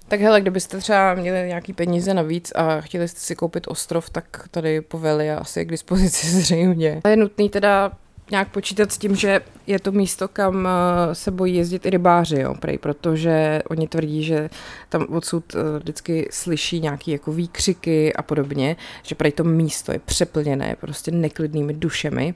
Tak 0.07 0.19
hele, 0.19 0.41
kdybyste 0.41 0.77
třeba 0.77 1.13
měli 1.13 1.47
nějaký 1.47 1.73
peníze 1.73 2.13
navíc 2.13 2.51
a 2.55 2.81
chtěli 2.81 3.07
jste 3.07 3.19
si 3.19 3.35
koupit 3.35 3.67
ostrov, 3.67 4.09
tak 4.09 4.47
tady 4.51 4.81
poveli 4.81 5.31
asi 5.31 5.65
k 5.65 5.71
dispozici 5.71 6.27
zřejmě. 6.41 7.01
Je 7.09 7.15
nutný 7.15 7.49
teda 7.49 7.91
nějak 8.31 8.49
počítat 8.49 8.91
s 8.91 8.97
tím, 8.97 9.15
že 9.15 9.41
je 9.67 9.79
to 9.79 9.91
místo, 9.91 10.27
kam 10.27 10.67
eh, 10.67 11.15
se 11.15 11.31
bojí 11.31 11.55
jezdit 11.55 11.85
i 11.85 11.89
rybáři, 11.89 12.39
jo, 12.39 12.55
prej, 12.59 12.77
protože 12.77 13.61
oni 13.69 13.87
tvrdí, 13.87 14.23
že 14.23 14.49
tam 14.89 15.05
odsud 15.09 15.55
eh, 15.55 15.79
vždycky 15.79 16.27
slyší 16.31 16.79
nějaký 16.79 17.11
jako 17.11 17.31
výkřiky 17.31 18.13
a 18.13 18.21
podobně, 18.21 18.75
že 19.03 19.15
prej 19.15 19.31
to 19.31 19.43
místo 19.43 19.91
je 19.91 19.99
přeplněné 19.99 20.75
prostě 20.79 21.11
neklidnými 21.11 21.73
dušemi, 21.73 22.33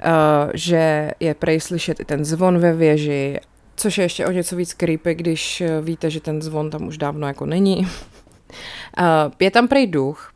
eh, 0.00 0.10
že 0.54 1.10
je 1.20 1.34
prej 1.34 1.60
slyšet 1.60 2.00
i 2.00 2.04
ten 2.04 2.24
zvon 2.24 2.58
ve 2.58 2.72
věži, 2.72 3.40
což 3.76 3.98
je 3.98 4.04
ještě 4.04 4.26
o 4.26 4.30
něco 4.30 4.56
víc 4.56 4.74
creepy, 4.74 5.14
když 5.14 5.62
víte, 5.82 6.10
že 6.10 6.20
ten 6.20 6.42
zvon 6.42 6.70
tam 6.70 6.86
už 6.86 6.98
dávno 6.98 7.26
jako 7.26 7.46
není. 7.46 7.88
Je 9.40 9.50
tam 9.50 9.68
prej 9.68 9.86
duch, 9.86 10.32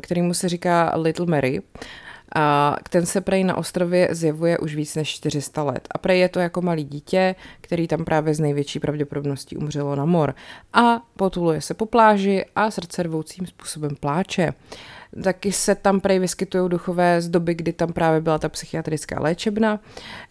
kterýmu 0.00 0.34
se 0.34 0.48
říká 0.48 0.92
Little 0.96 1.26
Mary 1.26 1.62
a 2.34 2.76
ten 2.90 3.06
se 3.06 3.20
prej 3.20 3.44
na 3.44 3.56
ostrově 3.56 4.08
zjevuje 4.10 4.58
už 4.58 4.74
víc 4.74 4.94
než 4.94 5.08
400 5.08 5.62
let. 5.62 5.88
A 5.90 5.98
prej 5.98 6.20
je 6.20 6.28
to 6.28 6.38
jako 6.38 6.62
malý 6.62 6.84
dítě, 6.84 7.34
který 7.60 7.88
tam 7.88 8.04
právě 8.04 8.34
z 8.34 8.40
největší 8.40 8.80
pravděpodobností 8.80 9.56
umřelo 9.56 9.96
na 9.96 10.04
mor. 10.04 10.34
A 10.72 11.02
potuluje 11.16 11.60
se 11.60 11.74
po 11.74 11.86
pláži 11.86 12.44
a 12.56 12.70
srdce 12.70 13.02
rvoucím 13.02 13.46
způsobem 13.46 13.96
pláče. 14.00 14.52
Taky 15.22 15.52
se 15.52 15.74
tam 15.74 16.00
prej 16.00 16.18
vyskytují 16.18 16.70
duchové 16.70 17.22
z 17.22 17.28
doby, 17.28 17.54
kdy 17.54 17.72
tam 17.72 17.92
právě 17.92 18.20
byla 18.20 18.38
ta 18.38 18.48
psychiatrická 18.48 19.20
léčebna. 19.20 19.80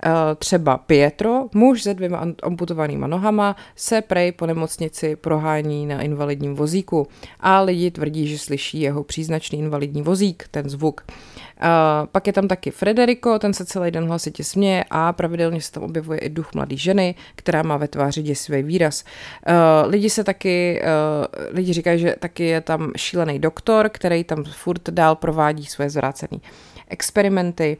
Eh, 0.05 0.09
třeba 0.35 0.77
Pietro, 0.77 1.45
muž 1.53 1.83
se 1.83 1.93
dvěma 1.93 2.25
amputovanýma 2.43 3.07
nohama, 3.07 3.55
se 3.75 4.01
prej 4.01 4.31
po 4.31 4.45
nemocnici 4.45 5.15
prohání 5.15 5.85
na 5.85 6.01
invalidním 6.01 6.55
vozíku 6.55 7.07
a 7.39 7.61
lidi 7.61 7.91
tvrdí, 7.91 8.27
že 8.27 8.37
slyší 8.37 8.81
jeho 8.81 9.03
příznačný 9.03 9.59
invalidní 9.59 10.01
vozík, 10.01 10.45
ten 10.51 10.69
zvuk. 10.69 11.01
Uh, 11.63 12.07
pak 12.11 12.27
je 12.27 12.33
tam 12.33 12.47
taky 12.47 12.71
Federico, 12.71 13.39
ten 13.39 13.53
se 13.53 13.65
celý 13.65 13.91
den 13.91 14.07
hlasitě 14.07 14.43
směje 14.43 14.85
a 14.89 15.13
pravidelně 15.13 15.61
se 15.61 15.71
tam 15.71 15.83
objevuje 15.83 16.19
i 16.19 16.29
duch 16.29 16.53
mladé 16.53 16.77
ženy, 16.77 17.15
která 17.35 17.63
má 17.63 17.77
ve 17.77 17.87
tváři 17.87 18.21
děsivý 18.21 18.63
výraz. 18.63 19.03
Uh, 19.47 19.91
lidi 19.91 20.09
se 20.09 20.23
taky, 20.23 20.81
lidi 21.51 21.73
říkají, 21.73 21.99
že 21.99 22.15
taky 22.19 22.45
je 22.45 22.61
tam 22.61 22.91
šílený 22.97 23.39
doktor, 23.39 23.89
který 23.89 24.23
tam 24.23 24.43
furt 24.43 24.72
dál 24.89 25.15
provádí 25.15 25.65
svoje 25.65 25.89
zvrácené 25.89 26.37
experimenty. 26.87 27.77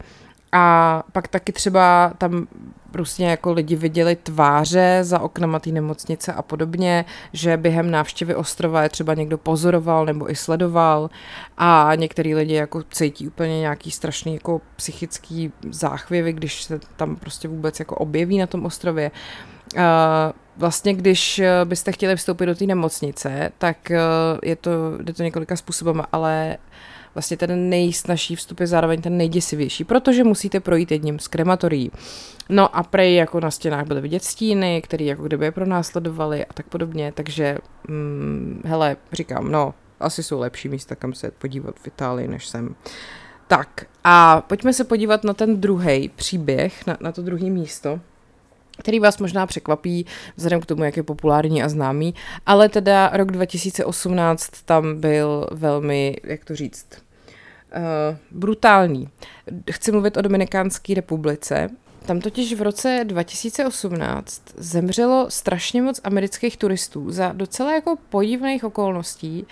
A 0.56 1.02
pak 1.12 1.28
taky 1.28 1.52
třeba 1.52 2.12
tam 2.18 2.46
prostě 2.90 3.22
jako 3.22 3.52
lidi 3.52 3.76
viděli 3.76 4.16
tváře 4.16 4.98
za 5.02 5.18
oknama 5.18 5.58
té 5.58 5.70
nemocnice 5.70 6.32
a 6.32 6.42
podobně, 6.42 7.04
že 7.32 7.56
během 7.56 7.90
návštěvy 7.90 8.34
ostrova 8.34 8.82
je 8.82 8.88
třeba 8.88 9.14
někdo 9.14 9.38
pozoroval 9.38 10.06
nebo 10.06 10.30
i 10.30 10.34
sledoval 10.36 11.10
a 11.58 11.92
některý 11.94 12.34
lidi 12.34 12.54
jako 12.54 12.82
cítí 12.82 13.28
úplně 13.28 13.60
nějaký 13.60 13.90
strašný 13.90 14.34
jako 14.34 14.60
psychický 14.76 15.52
záchvěvy, 15.70 16.32
když 16.32 16.62
se 16.62 16.80
tam 16.96 17.16
prostě 17.16 17.48
vůbec 17.48 17.78
jako 17.78 17.96
objeví 17.96 18.38
na 18.38 18.46
tom 18.46 18.64
ostrově. 18.64 19.10
Uh, 19.10 19.53
vlastně, 20.56 20.94
když 20.94 21.42
byste 21.64 21.92
chtěli 21.92 22.16
vstoupit 22.16 22.46
do 22.46 22.54
té 22.54 22.66
nemocnice, 22.66 23.52
tak 23.58 23.92
je 24.42 24.56
to, 24.56 24.70
jde 25.02 25.12
to 25.12 25.22
několika 25.22 25.56
způsoby, 25.56 26.00
ale 26.12 26.56
vlastně 27.14 27.36
ten 27.36 27.68
nejsnažší 27.68 28.36
vstup 28.36 28.60
je 28.60 28.66
zároveň 28.66 29.02
ten 29.02 29.16
nejděsivější, 29.16 29.84
protože 29.84 30.24
musíte 30.24 30.60
projít 30.60 30.92
jedním 30.92 31.18
z 31.18 31.28
krematorií. 31.28 31.90
No 32.48 32.76
a 32.76 32.82
prej 32.82 33.14
jako 33.14 33.40
na 33.40 33.50
stěnách 33.50 33.86
byly 33.86 34.00
vidět 34.00 34.24
stíny, 34.24 34.82
které 34.82 35.04
jako 35.04 35.22
kdyby 35.22 35.44
je 35.44 35.52
pronásledovali 35.52 36.46
a 36.46 36.52
tak 36.52 36.66
podobně, 36.66 37.12
takže 37.12 37.58
hmm, 37.88 38.62
hele, 38.64 38.96
říkám, 39.12 39.52
no, 39.52 39.74
asi 40.00 40.22
jsou 40.22 40.40
lepší 40.40 40.68
místa, 40.68 40.94
kam 40.94 41.14
se 41.14 41.30
podívat 41.30 41.74
v 41.78 41.86
Itálii, 41.86 42.28
než 42.28 42.46
jsem. 42.46 42.74
Tak 43.46 43.86
a 44.04 44.40
pojďme 44.40 44.72
se 44.72 44.84
podívat 44.84 45.24
na 45.24 45.34
ten 45.34 45.60
druhý 45.60 46.08
příběh, 46.08 46.86
na, 46.86 46.96
na 47.00 47.12
to 47.12 47.22
druhé 47.22 47.50
místo, 47.50 48.00
který 48.78 49.00
vás 49.00 49.18
možná 49.18 49.46
překvapí 49.46 50.06
vzhledem 50.36 50.60
k 50.60 50.66
tomu, 50.66 50.84
jak 50.84 50.96
je 50.96 51.02
populární 51.02 51.62
a 51.62 51.68
známý, 51.68 52.14
ale 52.46 52.68
teda 52.68 53.10
rok 53.12 53.32
2018 53.32 54.50
tam 54.64 55.00
byl 55.00 55.46
velmi, 55.52 56.16
jak 56.24 56.44
to 56.44 56.56
říct, 56.56 56.86
uh, 56.90 58.16
brutální. 58.30 59.08
Chci 59.70 59.92
mluvit 59.92 60.16
o 60.16 60.22
Dominikánské 60.22 60.94
republice. 60.94 61.68
Tam 62.06 62.20
totiž 62.20 62.54
v 62.54 62.62
roce 62.62 63.00
2018 63.04 64.42
zemřelo 64.56 65.26
strašně 65.28 65.82
moc 65.82 66.00
amerických 66.04 66.56
turistů 66.56 67.10
za 67.10 67.32
docela 67.32 67.74
jako 67.74 67.96
podivných 68.10 68.64
okolností. 68.64 69.42
Uh, 69.42 69.48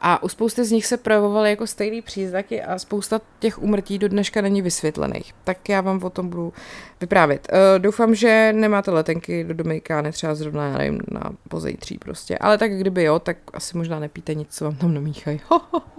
a 0.00 0.22
u 0.22 0.28
spousty 0.28 0.64
z 0.64 0.70
nich 0.70 0.86
se 0.86 0.96
projevovaly 0.96 1.50
jako 1.50 1.66
stejné 1.66 2.02
příznaky 2.02 2.62
a 2.62 2.78
spousta 2.78 3.20
těch 3.38 3.62
umrtí 3.62 3.98
do 3.98 4.08
dneška 4.08 4.40
není 4.40 4.62
vysvětlených. 4.62 5.32
Tak 5.44 5.68
já 5.68 5.80
vám 5.80 6.04
o 6.04 6.10
tom 6.10 6.28
budu 6.28 6.52
vyprávět. 7.00 7.48
Uh, 7.52 7.78
doufám, 7.78 8.14
že 8.14 8.52
nemáte 8.56 8.90
letenky 8.90 9.44
do 9.44 9.54
Dominikány 9.54 10.12
třeba 10.12 10.34
zrovna, 10.34 10.68
já 10.68 10.78
nevím, 10.78 11.00
na 11.10 11.32
pozejtří 11.48 11.98
prostě. 11.98 12.38
Ale 12.38 12.58
tak 12.58 12.78
kdyby 12.78 13.02
jo, 13.02 13.18
tak 13.18 13.36
asi 13.52 13.76
možná 13.76 13.98
nepíte 13.98 14.34
nic, 14.34 14.48
co 14.50 14.64
vám 14.64 14.76
tam 14.76 14.94
namíchají. 14.94 15.40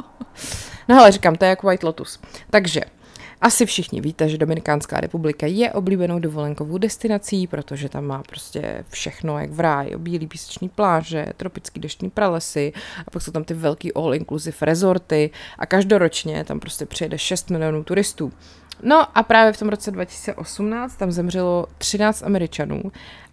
no 0.89 0.99
ale 0.99 1.11
říkám, 1.11 1.35
to 1.35 1.45
je 1.45 1.49
jako 1.49 1.67
White 1.67 1.83
Lotus. 1.83 2.19
Takže 2.49 2.81
asi 3.41 3.65
všichni 3.65 4.01
víte, 4.01 4.29
že 4.29 4.37
Dominikánská 4.37 4.99
republika 4.99 5.47
je 5.47 5.71
oblíbenou 5.71 6.19
dovolenkovou 6.19 6.77
destinací, 6.77 7.47
protože 7.47 7.89
tam 7.89 8.05
má 8.05 8.23
prostě 8.23 8.85
všechno 8.89 9.39
jak 9.39 9.51
v 9.51 9.59
ráji, 9.59 9.97
bílý 9.97 10.27
písečný 10.27 10.69
pláže, 10.69 11.25
tropický 11.37 11.79
deštní 11.79 12.09
pralesy 12.09 12.73
a 13.07 13.11
pak 13.11 13.21
jsou 13.21 13.31
tam 13.31 13.43
ty 13.43 13.53
velký 13.53 13.93
all-inclusive 13.93 14.55
rezorty 14.61 15.29
a 15.59 15.65
každoročně 15.65 16.43
tam 16.43 16.59
prostě 16.59 16.85
přijede 16.85 17.17
6 17.17 17.49
milionů 17.49 17.83
turistů. 17.83 18.33
No 18.83 19.17
a 19.17 19.23
právě 19.23 19.53
v 19.53 19.59
tom 19.59 19.69
roce 19.69 19.91
2018 19.91 20.95
tam 20.95 21.11
zemřelo 21.11 21.65
13 21.77 22.23
Američanů 22.23 22.81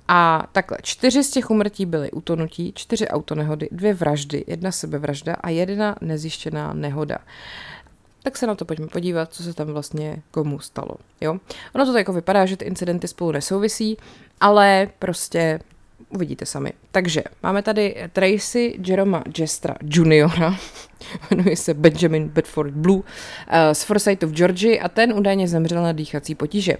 a 0.08 0.46
takhle, 0.52 0.78
čtyři 0.82 1.25
z 1.25 1.30
těch 1.30 1.50
umrtí 1.50 1.87
byly 1.87 2.11
utonutí, 2.11 2.73
čtyři 2.76 3.08
autonehody, 3.08 3.68
dvě 3.73 3.94
vraždy, 3.94 4.44
jedna 4.46 4.73
sebevražda 4.73 5.34
a 5.34 5.50
jedna 5.50 5.96
nezjištěná 6.00 6.73
nehoda 6.73 7.18
tak 8.24 8.36
se 8.36 8.46
na 8.46 8.54
to 8.54 8.64
pojďme 8.64 8.86
podívat, 8.86 9.32
co 9.32 9.42
se 9.42 9.54
tam 9.54 9.66
vlastně 9.66 10.22
komu 10.30 10.60
stalo. 10.60 10.96
Jo? 11.20 11.38
Ono 11.74 11.86
to 11.86 11.92
tak 11.92 11.98
jako 11.98 12.12
vypadá, 12.12 12.46
že 12.46 12.56
ty 12.56 12.64
incidenty 12.64 13.08
spolu 13.08 13.32
nesouvisí, 13.32 13.96
ale 14.40 14.88
prostě 14.98 15.60
uvidíte 16.08 16.46
sami. 16.46 16.72
Takže 16.90 17.22
máme 17.42 17.62
tady 17.62 17.96
Tracy 18.12 18.74
Jeroma 18.86 19.22
Jestra 19.38 19.74
Juniora, 19.82 20.56
jmenuje 21.30 21.56
se 21.56 21.75
Benjamin 21.75 22.28
Bedford 22.28 22.75
Blue, 22.75 22.99
uh, 22.99 23.02
z 23.73 23.82
Forsythu 23.82 24.28
v 24.28 24.32
Georgii 24.32 24.80
a 24.80 24.88
ten 24.88 25.12
údajně 25.12 25.49
zemřel 25.49 25.82
na 25.82 25.92
dýchací 25.92 26.34
potíže. 26.34 26.76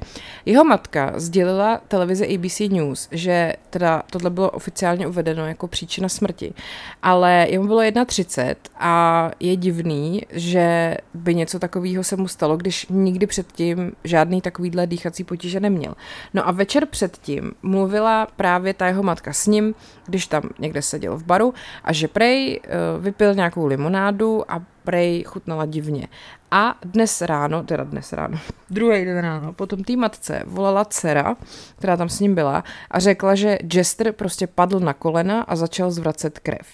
Jeho 0.47 0.64
matka 0.64 1.12
sdělila 1.16 1.81
televize 1.88 2.26
ABC 2.26 2.61
News, 2.61 3.09
že 3.11 3.52
teda 3.71 4.02
tohle 4.11 4.31
bylo 4.31 4.50
oficiálně 4.50 5.07
uvedeno 5.07 5.47
jako 5.47 5.69
příčina 5.69 6.09
smrti, 6.09 6.54
ale 7.02 7.47
jemu 7.50 7.66
bylo 7.66 7.81
1,30 7.81 8.54
a 8.78 9.31
je 9.40 9.57
divný, 9.57 10.23
že 10.31 10.97
by 11.14 11.35
něco 11.35 11.59
takového 11.59 12.04
se 12.04 12.16
mu 12.16 12.28
stalo, 12.28 12.57
když 12.57 12.87
nikdy 12.90 13.26
předtím 13.26 13.93
žádný 14.04 14.40
takovýhle 14.40 14.87
dýchací 14.87 15.25
potíže 15.25 15.61
neměl. 15.61 15.95
No 16.35 16.49
a 16.49 16.50
večer 16.50 16.87
předtím 16.87 17.52
mluvila 17.62 18.26
právě 18.37 18.75
ta 18.75 18.87
jeho 18.87 19.02
matka 19.02 19.33
s 19.33 19.47
ním, 19.47 19.75
když 20.07 20.26
tam 20.26 20.43
někde 20.59 20.83
seděl 20.83 21.16
v 21.16 21.25
baru 21.25 21.54
a 21.85 21.93
že 21.93 22.09
prej 22.09 22.61
uh, 22.64 23.04
vypil 23.04 23.35
nějakou 23.35 23.66
limonádu 23.66 24.13
limonádu 24.14 24.50
a 24.50 24.62
prej 24.85 25.25
chutnala 25.25 25.66
divně. 25.66 26.09
A 26.50 26.78
dnes 26.85 27.23
ráno, 27.23 27.62
teda 27.62 27.85
dnes 27.85 28.12
ráno, 28.12 28.38
druhý 28.71 29.04
den 29.04 29.18
ráno, 29.18 29.52
potom 29.52 29.85
té 29.85 29.97
matce 29.97 30.42
volala 30.47 30.85
dcera, 30.85 31.37
která 31.78 31.97
tam 31.97 32.09
s 32.09 32.21
ním 32.21 32.35
byla 32.35 32.64
a 32.90 32.99
řekla, 32.99 33.35
že 33.35 33.59
Jester 33.75 34.12
prostě 34.12 34.47
padl 34.47 34.80
na 34.80 34.92
kolena 34.92 35.42
a 35.42 35.56
začal 35.56 35.90
zvracet 35.90 36.38
krev. 36.38 36.66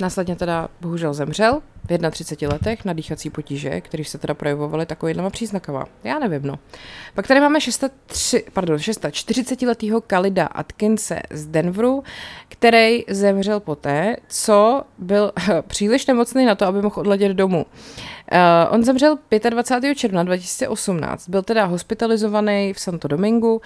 Následně 0.00 0.36
teda 0.36 0.68
bohužel 0.80 1.14
zemřel 1.14 1.62
v 1.84 2.10
31 2.10 2.52
letech 2.52 2.84
na 2.84 2.92
dýchací 2.92 3.30
potíže, 3.30 3.80
které 3.80 4.04
se 4.04 4.18
teda 4.18 4.34
projevovaly 4.34 4.86
takovýhlema 4.86 5.30
příznakama. 5.30 5.84
Já 6.04 6.18
nevím, 6.18 6.42
no. 6.42 6.58
Pak 7.14 7.26
tady 7.26 7.40
máme 7.40 7.60
603, 7.60 8.44
pardon, 8.52 8.78
640 8.78 9.62
letého 9.62 10.00
Kalida 10.00 10.46
Atkinse 10.46 11.20
z 11.30 11.46
Denveru, 11.46 12.04
který 12.48 13.04
zemřel 13.08 13.60
poté, 13.60 14.16
co 14.28 14.82
byl 14.98 15.32
příliš 15.66 16.06
nemocný 16.06 16.44
na 16.44 16.54
to, 16.54 16.66
aby 16.66 16.82
mohl 16.82 17.00
odletět 17.00 17.32
domů. 17.32 17.66
Uh, 18.32 18.74
on 18.74 18.84
zemřel 18.84 19.18
25. 19.50 19.94
června 19.94 20.22
2018, 20.22 21.28
byl 21.28 21.42
teda 21.42 21.64
hospitalizovaný 21.64 22.72
v 22.72 22.80
Santo 22.80 23.08
Domingu, 23.08 23.54
uh, 23.54 23.60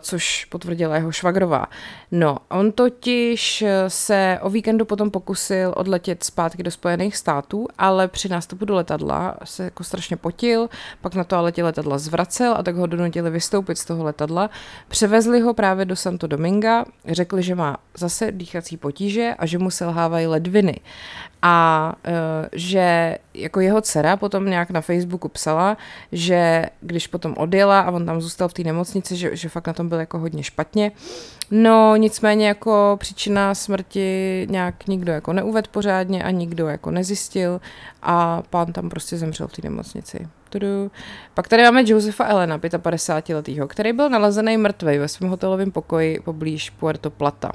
což 0.00 0.44
potvrdila 0.44 0.96
jeho 0.96 1.12
švagrová. 1.12 1.66
No, 2.10 2.38
on 2.48 2.72
totiž 2.72 3.64
se 3.88 4.38
o 4.42 4.50
víkendu 4.50 4.84
potom 4.84 5.10
pokusil 5.10 5.74
odletět 5.76 6.24
zpátky 6.24 6.62
do 6.62 6.70
Spojených 6.70 7.16
států, 7.16 7.33
ale 7.78 8.08
při 8.08 8.28
nástupu 8.28 8.64
do 8.64 8.74
letadla 8.74 9.36
se 9.44 9.64
jako 9.64 9.84
strašně 9.84 10.16
potil, 10.16 10.68
pak 11.00 11.14
na 11.14 11.24
to 11.24 11.36
ale 11.36 11.52
letadla 11.62 11.98
zvracel 11.98 12.54
a 12.58 12.62
tak 12.62 12.76
ho 12.76 12.86
donutili 12.86 13.30
vystoupit 13.30 13.78
z 13.78 13.84
toho 13.84 14.04
letadla. 14.04 14.50
Převezli 14.88 15.40
ho 15.40 15.54
právě 15.54 15.84
do 15.84 15.96
Santo 15.96 16.26
Dominga, 16.26 16.84
řekli, 17.08 17.42
že 17.42 17.54
má 17.54 17.76
zase 17.98 18.32
dýchací 18.32 18.76
potíže 18.76 19.34
a 19.38 19.46
že 19.46 19.58
mu 19.58 19.70
selhávají 19.70 20.26
ledviny 20.26 20.80
a 21.42 21.92
uh, 22.06 22.12
že 22.52 23.18
jako 23.34 23.60
jeho 23.60 23.80
dcera 23.80 24.16
potom 24.16 24.50
nějak 24.50 24.70
na 24.70 24.80
Facebooku 24.80 25.28
psala, 25.28 25.76
že 26.12 26.66
když 26.80 27.06
potom 27.06 27.34
odjela 27.36 27.80
a 27.80 27.90
on 27.90 28.06
tam 28.06 28.20
zůstal 28.20 28.48
v 28.48 28.52
té 28.52 28.62
nemocnici, 28.62 29.16
že, 29.16 29.36
že 29.36 29.48
fakt 29.48 29.66
na 29.66 29.72
tom 29.72 29.88
byl 29.88 29.98
jako 29.98 30.18
hodně 30.18 30.42
špatně. 30.42 30.92
No 31.56 31.96
nicméně 31.96 32.48
jako 32.48 32.96
příčina 33.00 33.54
smrti 33.54 34.46
nějak 34.50 34.86
nikdo 34.86 35.12
jako 35.12 35.32
neuved 35.32 35.68
pořádně 35.68 36.24
a 36.24 36.30
nikdo 36.30 36.68
jako 36.68 36.90
nezjistil 36.90 37.60
a 38.02 38.42
pán 38.50 38.72
tam 38.72 38.90
prostě 38.90 39.16
zemřel 39.16 39.48
v 39.48 39.52
té 39.52 39.62
nemocnici. 39.64 40.28
Tudu. 40.50 40.90
Pak 41.34 41.48
tady 41.48 41.62
máme 41.62 41.82
Josefa 41.86 42.24
Elena, 42.24 42.60
55 42.78 43.34
letýho, 43.34 43.68
který 43.68 43.92
byl 43.92 44.10
nalezený 44.10 44.56
mrtvý 44.56 44.98
ve 44.98 45.08
svém 45.08 45.30
hotelovém 45.30 45.70
pokoji 45.70 46.20
poblíž 46.24 46.70
Puerto 46.70 47.10
Plata. 47.10 47.52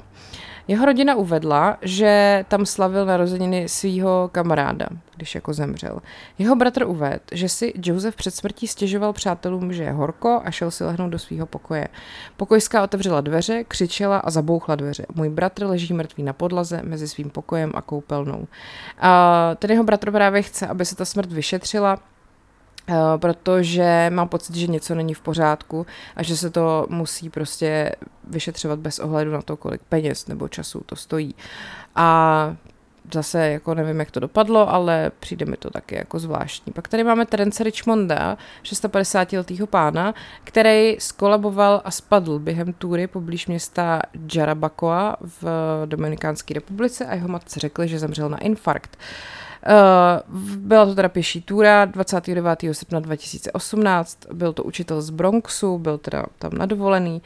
Jeho 0.70 0.86
rodina 0.86 1.14
uvedla, 1.14 1.78
že 1.82 2.44
tam 2.48 2.66
slavil 2.66 3.06
narozeniny 3.06 3.68
svého 3.68 4.30
kamaráda, 4.32 4.86
když 5.16 5.34
jako 5.34 5.52
zemřel. 5.52 5.98
Jeho 6.38 6.56
bratr 6.56 6.82
uvedl, 6.82 7.20
že 7.32 7.48
si 7.48 7.72
Joseph 7.84 8.16
před 8.16 8.34
smrtí 8.34 8.66
stěžoval 8.66 9.12
přátelům, 9.12 9.72
že 9.72 9.82
je 9.82 9.92
horko 9.92 10.42
a 10.44 10.50
šel 10.50 10.70
si 10.70 10.84
lehnout 10.84 11.10
do 11.10 11.18
svého 11.18 11.46
pokoje. 11.46 11.88
Pokojská 12.36 12.82
otevřela 12.82 13.20
dveře, 13.20 13.64
křičela 13.64 14.18
a 14.18 14.30
zabouchla 14.30 14.74
dveře. 14.74 15.06
Můj 15.14 15.28
bratr 15.28 15.66
leží 15.66 15.94
mrtvý 15.94 16.22
na 16.22 16.32
podlaze 16.32 16.80
mezi 16.82 17.08
svým 17.08 17.30
pokojem 17.30 17.72
a 17.74 17.82
koupelnou. 17.82 18.46
A 18.98 19.50
ten 19.58 19.70
jeho 19.70 19.84
bratr 19.84 20.10
právě 20.10 20.42
chce, 20.42 20.66
aby 20.66 20.84
se 20.84 20.96
ta 20.96 21.04
smrt 21.04 21.32
vyšetřila, 21.32 21.98
protože 23.16 24.10
mám 24.10 24.28
pocit, 24.28 24.56
že 24.56 24.66
něco 24.66 24.94
není 24.94 25.14
v 25.14 25.20
pořádku 25.20 25.86
a 26.16 26.22
že 26.22 26.36
se 26.36 26.50
to 26.50 26.86
musí 26.88 27.30
prostě 27.30 27.92
vyšetřovat 28.24 28.78
bez 28.78 28.98
ohledu 28.98 29.30
na 29.30 29.42
to, 29.42 29.56
kolik 29.56 29.80
peněz 29.88 30.26
nebo 30.26 30.48
času 30.48 30.82
to 30.86 30.96
stojí. 30.96 31.34
A 31.96 32.56
zase 33.12 33.50
jako 33.50 33.74
nevím, 33.74 34.00
jak 34.00 34.10
to 34.10 34.20
dopadlo, 34.20 34.70
ale 34.70 35.10
přijde 35.20 35.46
mi 35.46 35.56
to 35.56 35.70
taky 35.70 35.94
jako 35.94 36.18
zvláštní. 36.18 36.72
Pak 36.72 36.88
tady 36.88 37.04
máme 37.04 37.26
Terence 37.26 37.64
Richmonda, 37.64 38.38
650-letýho 38.62 39.66
pána, 39.66 40.14
který 40.44 40.96
skolaboval 40.98 41.82
a 41.84 41.90
spadl 41.90 42.38
během 42.38 42.72
túry 42.72 43.06
poblíž 43.06 43.46
města 43.46 44.02
Jarabacoa 44.34 45.16
v 45.20 45.44
Dominikánské 45.86 46.54
republice 46.54 47.06
a 47.06 47.14
jeho 47.14 47.28
matce 47.28 47.60
řekli, 47.60 47.88
že 47.88 47.98
zemřel 47.98 48.28
na 48.28 48.38
infarkt. 48.38 48.96
Uh, 48.96 49.40
byla 50.56 50.86
to 50.86 50.94
teda 50.94 51.08
pěší 51.08 51.42
túra 51.42 51.84
29. 51.84 52.58
srpna 52.72 53.00
2018, 53.00 54.18
byl 54.32 54.52
to 54.52 54.64
učitel 54.64 55.02
z 55.02 55.10
Bronxu, 55.10 55.78
byl 55.78 55.98
teda 55.98 56.24
tam 56.38 56.52
nadovolený 56.54 57.22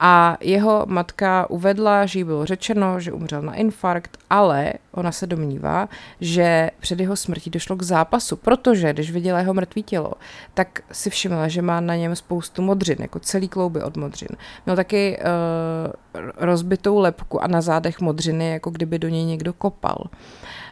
a 0.00 0.36
jeho 0.40 0.86
matka 0.86 1.50
uvedla, 1.50 2.06
že 2.06 2.18
jí 2.18 2.24
bylo 2.24 2.46
řečeno, 2.46 3.00
že 3.00 3.12
umřel 3.12 3.42
na 3.42 3.54
infarkt, 3.54 4.18
ale 4.30 4.72
ona 4.92 5.12
se 5.12 5.26
domnívá, 5.26 5.88
že 6.20 6.70
před 6.80 7.00
jeho 7.00 7.16
smrtí 7.16 7.50
došlo 7.50 7.76
k 7.76 7.82
zápasu, 7.82 8.36
protože 8.36 8.92
když 8.92 9.10
viděla 9.10 9.38
jeho 9.38 9.54
mrtvý 9.54 9.82
tělo, 9.82 10.12
tak 10.54 10.80
si 10.92 11.10
všimla, 11.10 11.48
že 11.48 11.62
má 11.62 11.80
na 11.80 11.96
něm 11.96 12.16
spoustu 12.16 12.62
modřin, 12.62 12.96
jako 13.00 13.18
celý 13.18 13.48
klouby 13.48 13.82
od 13.82 13.96
modřin. 13.96 14.28
Měl 14.66 14.76
taky 14.76 15.18
uh, 15.18 16.22
rozbitou 16.36 16.98
lepku 16.98 17.42
a 17.42 17.46
na 17.46 17.60
zádech 17.60 18.00
modřiny, 18.00 18.50
jako 18.50 18.70
kdyby 18.70 18.98
do 18.98 19.08
něj 19.08 19.24
někdo 19.24 19.52
kopal. 19.52 20.04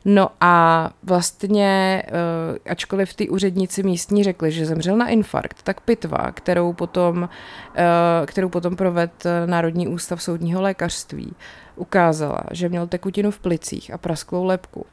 No 0.08 0.28
a 0.40 0.90
vlastně, 1.02 2.02
uh, 2.06 2.72
ačkoliv 2.72 3.14
ty 3.14 3.28
úředníci 3.28 3.82
místní 3.82 4.24
řekli, 4.24 4.52
že 4.52 4.66
zemřel 4.66 4.96
na 4.96 5.08
infarkt, 5.08 5.62
tak 5.62 5.80
pitva, 5.80 6.32
kterou 6.32 6.72
potom, 6.72 7.22
uh, 7.22 8.26
kterou 8.26 8.48
potom 8.48 8.76
proved 8.76 9.24
Národní 9.46 9.88
ústav 9.88 10.22
soudního 10.22 10.62
lékařství, 10.62 11.32
ukázala, 11.76 12.40
že 12.50 12.68
měl 12.68 12.86
tekutinu 12.86 13.30
v 13.30 13.38
plicích 13.38 13.94
a 13.94 13.98
prasklou 13.98 14.44
lepku. 14.44 14.86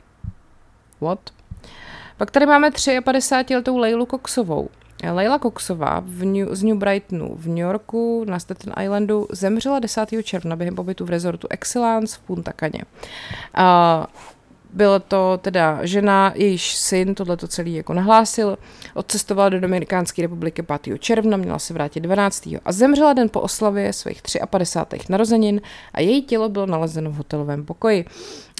What? 1.02 1.20
Pak 2.18 2.32
tady 2.32 2.46
máme 2.46 2.70
53-letou 2.70 3.78
Leilu 3.78 4.06
Coxovou. 4.06 4.70
Leila 5.12 5.40
Coxová 5.40 6.02
v 6.06 6.26
New, 6.26 6.48
z 6.52 6.64
New 6.64 6.78
Brightonu 6.78 7.36
v 7.36 7.48
New 7.48 7.58
Yorku 7.58 8.26
na 8.28 8.40
Staten 8.40 8.74
Islandu 8.84 9.28
zemřela 9.32 9.80
10. 9.80 10.10
června 10.24 10.56
během 10.56 10.76
pobytu 10.76 11.06
v 11.06 11.10
rezortu 11.10 11.48
Excellence 11.50 12.18
v 12.18 12.20
Punta 12.20 12.52
Caně. 12.60 12.84
Uh, 13.58 14.06
byla 14.74 15.00
to 15.00 15.40
teda 15.42 15.80
žena, 15.82 16.34
jejíž 16.36 16.76
syn 16.76 17.16
tohle 17.16 17.38
to 17.38 17.48
celý 17.48 17.76
jako 17.76 17.94
nahlásil, 17.94 18.58
odcestovala 18.94 19.50
do 19.50 19.60
Dominikánské 19.60 20.22
republiky 20.22 20.64
5. 20.64 21.00
června, 21.00 21.38
měla 21.38 21.60
se 21.60 21.74
vrátit 21.74 22.00
12. 22.00 22.50
a 22.66 22.72
zemřela 22.72 23.14
den 23.14 23.30
po 23.30 23.42
oslavě 23.42 23.94
svých 23.94 24.22
53. 24.50 25.00
narozenin 25.10 25.62
a 25.94 26.02
její 26.02 26.22
tělo 26.22 26.50
bylo 26.50 26.66
nalezeno 26.66 27.12
v 27.12 27.16
hotelovém 27.16 27.66
pokoji. 27.66 28.06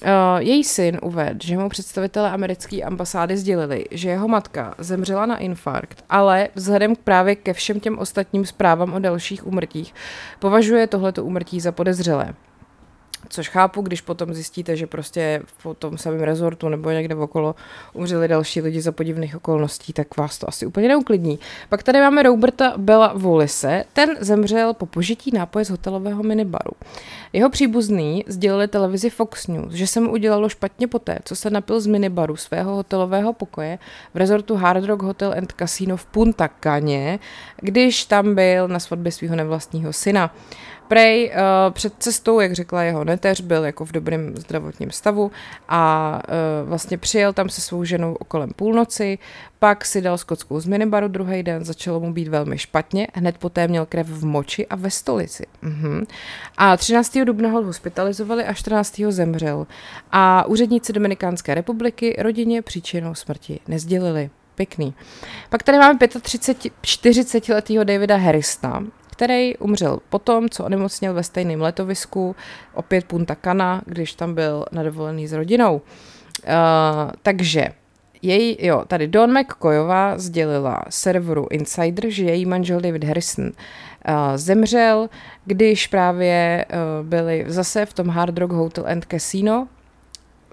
Uh, 0.04 0.10
její 0.40 0.64
syn 0.64 1.00
uvedl, 1.04 1.40
že 1.44 1.58
mu 1.58 1.70
představitelé 1.70 2.32
americké 2.32 2.82
ambasády 2.82 3.38
sdělili, 3.38 3.86
že 3.92 4.10
jeho 4.10 4.28
matka 4.28 4.76
zemřela 4.78 5.26
na 5.26 5.38
infarkt, 5.38 6.04
ale 6.10 6.50
vzhledem 6.56 6.96
k 6.96 7.00
právě 7.00 7.36
ke 7.36 7.54
všem 7.54 7.80
těm 7.80 8.00
ostatním 8.00 8.46
zprávám 8.46 8.94
o 8.94 9.00
dalších 9.00 9.48
úmrtích 9.48 9.94
považuje 10.40 10.88
tohleto 10.88 11.26
úmrtí 11.26 11.60
za 11.60 11.72
podezřelé. 11.72 12.34
Což 13.30 13.50
chápu, 13.50 13.82
když 13.82 14.02
potom 14.02 14.34
zjistíte, 14.34 14.76
že 14.76 14.88
prostě 14.88 15.42
v 15.58 15.74
tom 15.80 15.98
samém 15.98 16.22
rezortu 16.22 16.70
nebo 16.70 16.92
někde 16.92 17.16
okolo 17.16 17.56
umřeli 17.94 18.28
další 18.28 18.62
lidi 18.62 18.82
za 18.82 18.92
podivných 18.92 19.36
okolností, 19.36 19.94
tak 19.94 20.18
vás 20.18 20.38
to 20.38 20.50
asi 20.50 20.66
úplně 20.66 20.88
neuklidní. 20.88 21.40
Pak 21.70 21.84
tady 21.84 22.00
máme 22.00 22.24
Roberta 22.24 22.74
Bella 22.78 23.14
Volise, 23.16 23.84
ten 23.94 24.16
zemřel 24.20 24.74
po 24.74 24.86
požití 24.86 25.32
nápoje 25.34 25.66
z 25.66 25.70
hotelového 25.70 26.24
minibaru. 26.24 26.72
Jeho 27.34 27.50
příbuzný 27.50 28.24
sdělili 28.28 28.68
televizi 28.68 29.10
Fox 29.10 29.48
News, 29.48 29.74
že 29.74 29.88
se 29.88 30.00
mu 30.00 30.12
udělalo 30.12 30.50
špatně 30.50 30.88
poté, 30.88 31.20
co 31.26 31.36
se 31.36 31.50
napil 31.50 31.82
z 31.82 31.88
minibaru 31.88 32.36
svého 32.36 32.76
hotelového 32.76 33.34
pokoje 33.34 33.80
v 34.14 34.18
rezortu 34.18 34.56
Hard 34.56 34.86
Rock 34.86 35.02
Hotel 35.02 35.34
and 35.38 35.54
Casino 35.60 35.98
v 35.98 36.06
Punta 36.06 36.50
Caně, 36.64 37.20
když 37.62 38.06
tam 38.06 38.36
byl 38.36 38.68
na 38.68 38.80
svatbě 38.80 39.12
svého 39.12 39.36
nevlastního 39.36 39.94
syna. 39.94 40.36
Prej 40.88 41.32
uh, 41.32 41.74
před 41.74 41.94
cestou, 42.00 42.40
jak 42.40 42.54
řekla 42.54 42.84
jeho 42.84 43.04
neteř, 43.04 43.42
byl 43.42 43.66
jako 43.66 43.86
v 43.86 43.92
dobrém 43.92 44.38
zdravotním 44.38 44.92
stavu 44.92 45.32
a 45.70 46.22
uh, 46.64 46.70
vlastně 46.70 46.98
přijel 46.98 47.34
tam 47.34 47.50
se 47.50 47.62
svou 47.62 47.84
ženou 47.84 48.14
okolem 48.14 48.50
půlnoci, 48.56 49.18
pak 49.60 49.86
si 49.86 50.02
dal 50.02 50.18
skotskou 50.18 50.60
z 50.60 50.66
minibaru 50.66 51.08
druhý 51.08 51.44
den, 51.44 51.66
začalo 51.66 52.00
mu 52.00 52.14
být 52.14 52.28
velmi 52.28 52.58
špatně, 52.58 53.08
hned 53.14 53.38
poté 53.38 53.68
měl 53.68 53.86
krev 53.86 54.08
v 54.08 54.26
moči 54.26 54.68
a 54.68 54.76
ve 54.76 54.92
stolici. 54.92 55.46
Uh-huh. 55.64 56.06
A 56.58 56.78
13. 56.78 57.18
dubna 57.26 57.50
ho 57.50 57.64
hospitalizovali 57.64 58.46
a 58.46 58.54
14. 58.54 59.02
zemřel. 59.10 59.68
A 60.12 60.46
úředníci 60.48 60.94
Dominikánské 60.94 61.56
republiky 61.56 62.16
rodině 62.20 62.62
příčinu 62.62 63.16
smrti 63.16 63.60
nezdělili. 63.68 64.30
Pěkný. 64.56 64.94
Pak 65.50 65.64
tady 65.64 65.78
máme 65.78 66.00
35, 66.22 66.74
40 66.82 67.50
letého 67.50 67.84
Davida 67.84 68.18
Harrisona, 68.18 68.84
který 69.24 69.58
umřel 69.58 70.00
potom, 70.10 70.50
co 70.50 70.66
onemocněl 70.66 71.14
ve 71.14 71.24
stejném 71.24 71.62
letovisku, 71.62 72.36
opět 72.74 73.06
Punta 73.06 73.36
Cana, 73.44 73.82
když 73.86 74.14
tam 74.14 74.34
byl 74.34 74.66
nadovolený 74.72 75.28
s 75.28 75.34
rodinou. 75.34 75.76
Uh, 75.76 75.82
takže 77.22 77.68
její, 78.22 78.58
jo, 78.60 78.84
tady 78.88 79.08
Don 79.08 79.40
McCoyová 79.40 80.18
sdělila 80.18 80.84
serveru 80.90 81.48
Insider, 81.52 82.10
že 82.10 82.24
její 82.24 82.46
manžel 82.46 82.82
David 82.82 83.04
Harrison 83.04 83.46
uh, 83.46 83.52
zemřel, 84.36 85.10
když 85.46 85.88
právě 85.88 86.66
uh, 86.70 87.08
byli 87.08 87.46
zase 87.48 87.86
v 87.86 87.94
tom 87.94 88.08
Hard 88.08 88.38
Rock 88.38 88.52
Hotel 88.52 88.86
and 88.88 89.06
Casino, 89.12 89.68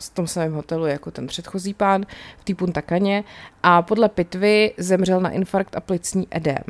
v 0.00 0.10
tom 0.10 0.26
samém 0.26 0.54
hotelu 0.54 0.86
jako 0.86 1.10
ten 1.10 1.26
předchozí 1.26 1.74
pán 1.74 2.06
v 2.38 2.44
té 2.44 2.54
Punta 2.54 2.82
a 3.62 3.82
podle 3.82 4.08
pitvy 4.08 4.74
zemřel 4.76 5.20
na 5.20 5.30
infarkt 5.30 5.76
a 5.76 5.80
plicní 5.80 6.26
edém. 6.30 6.64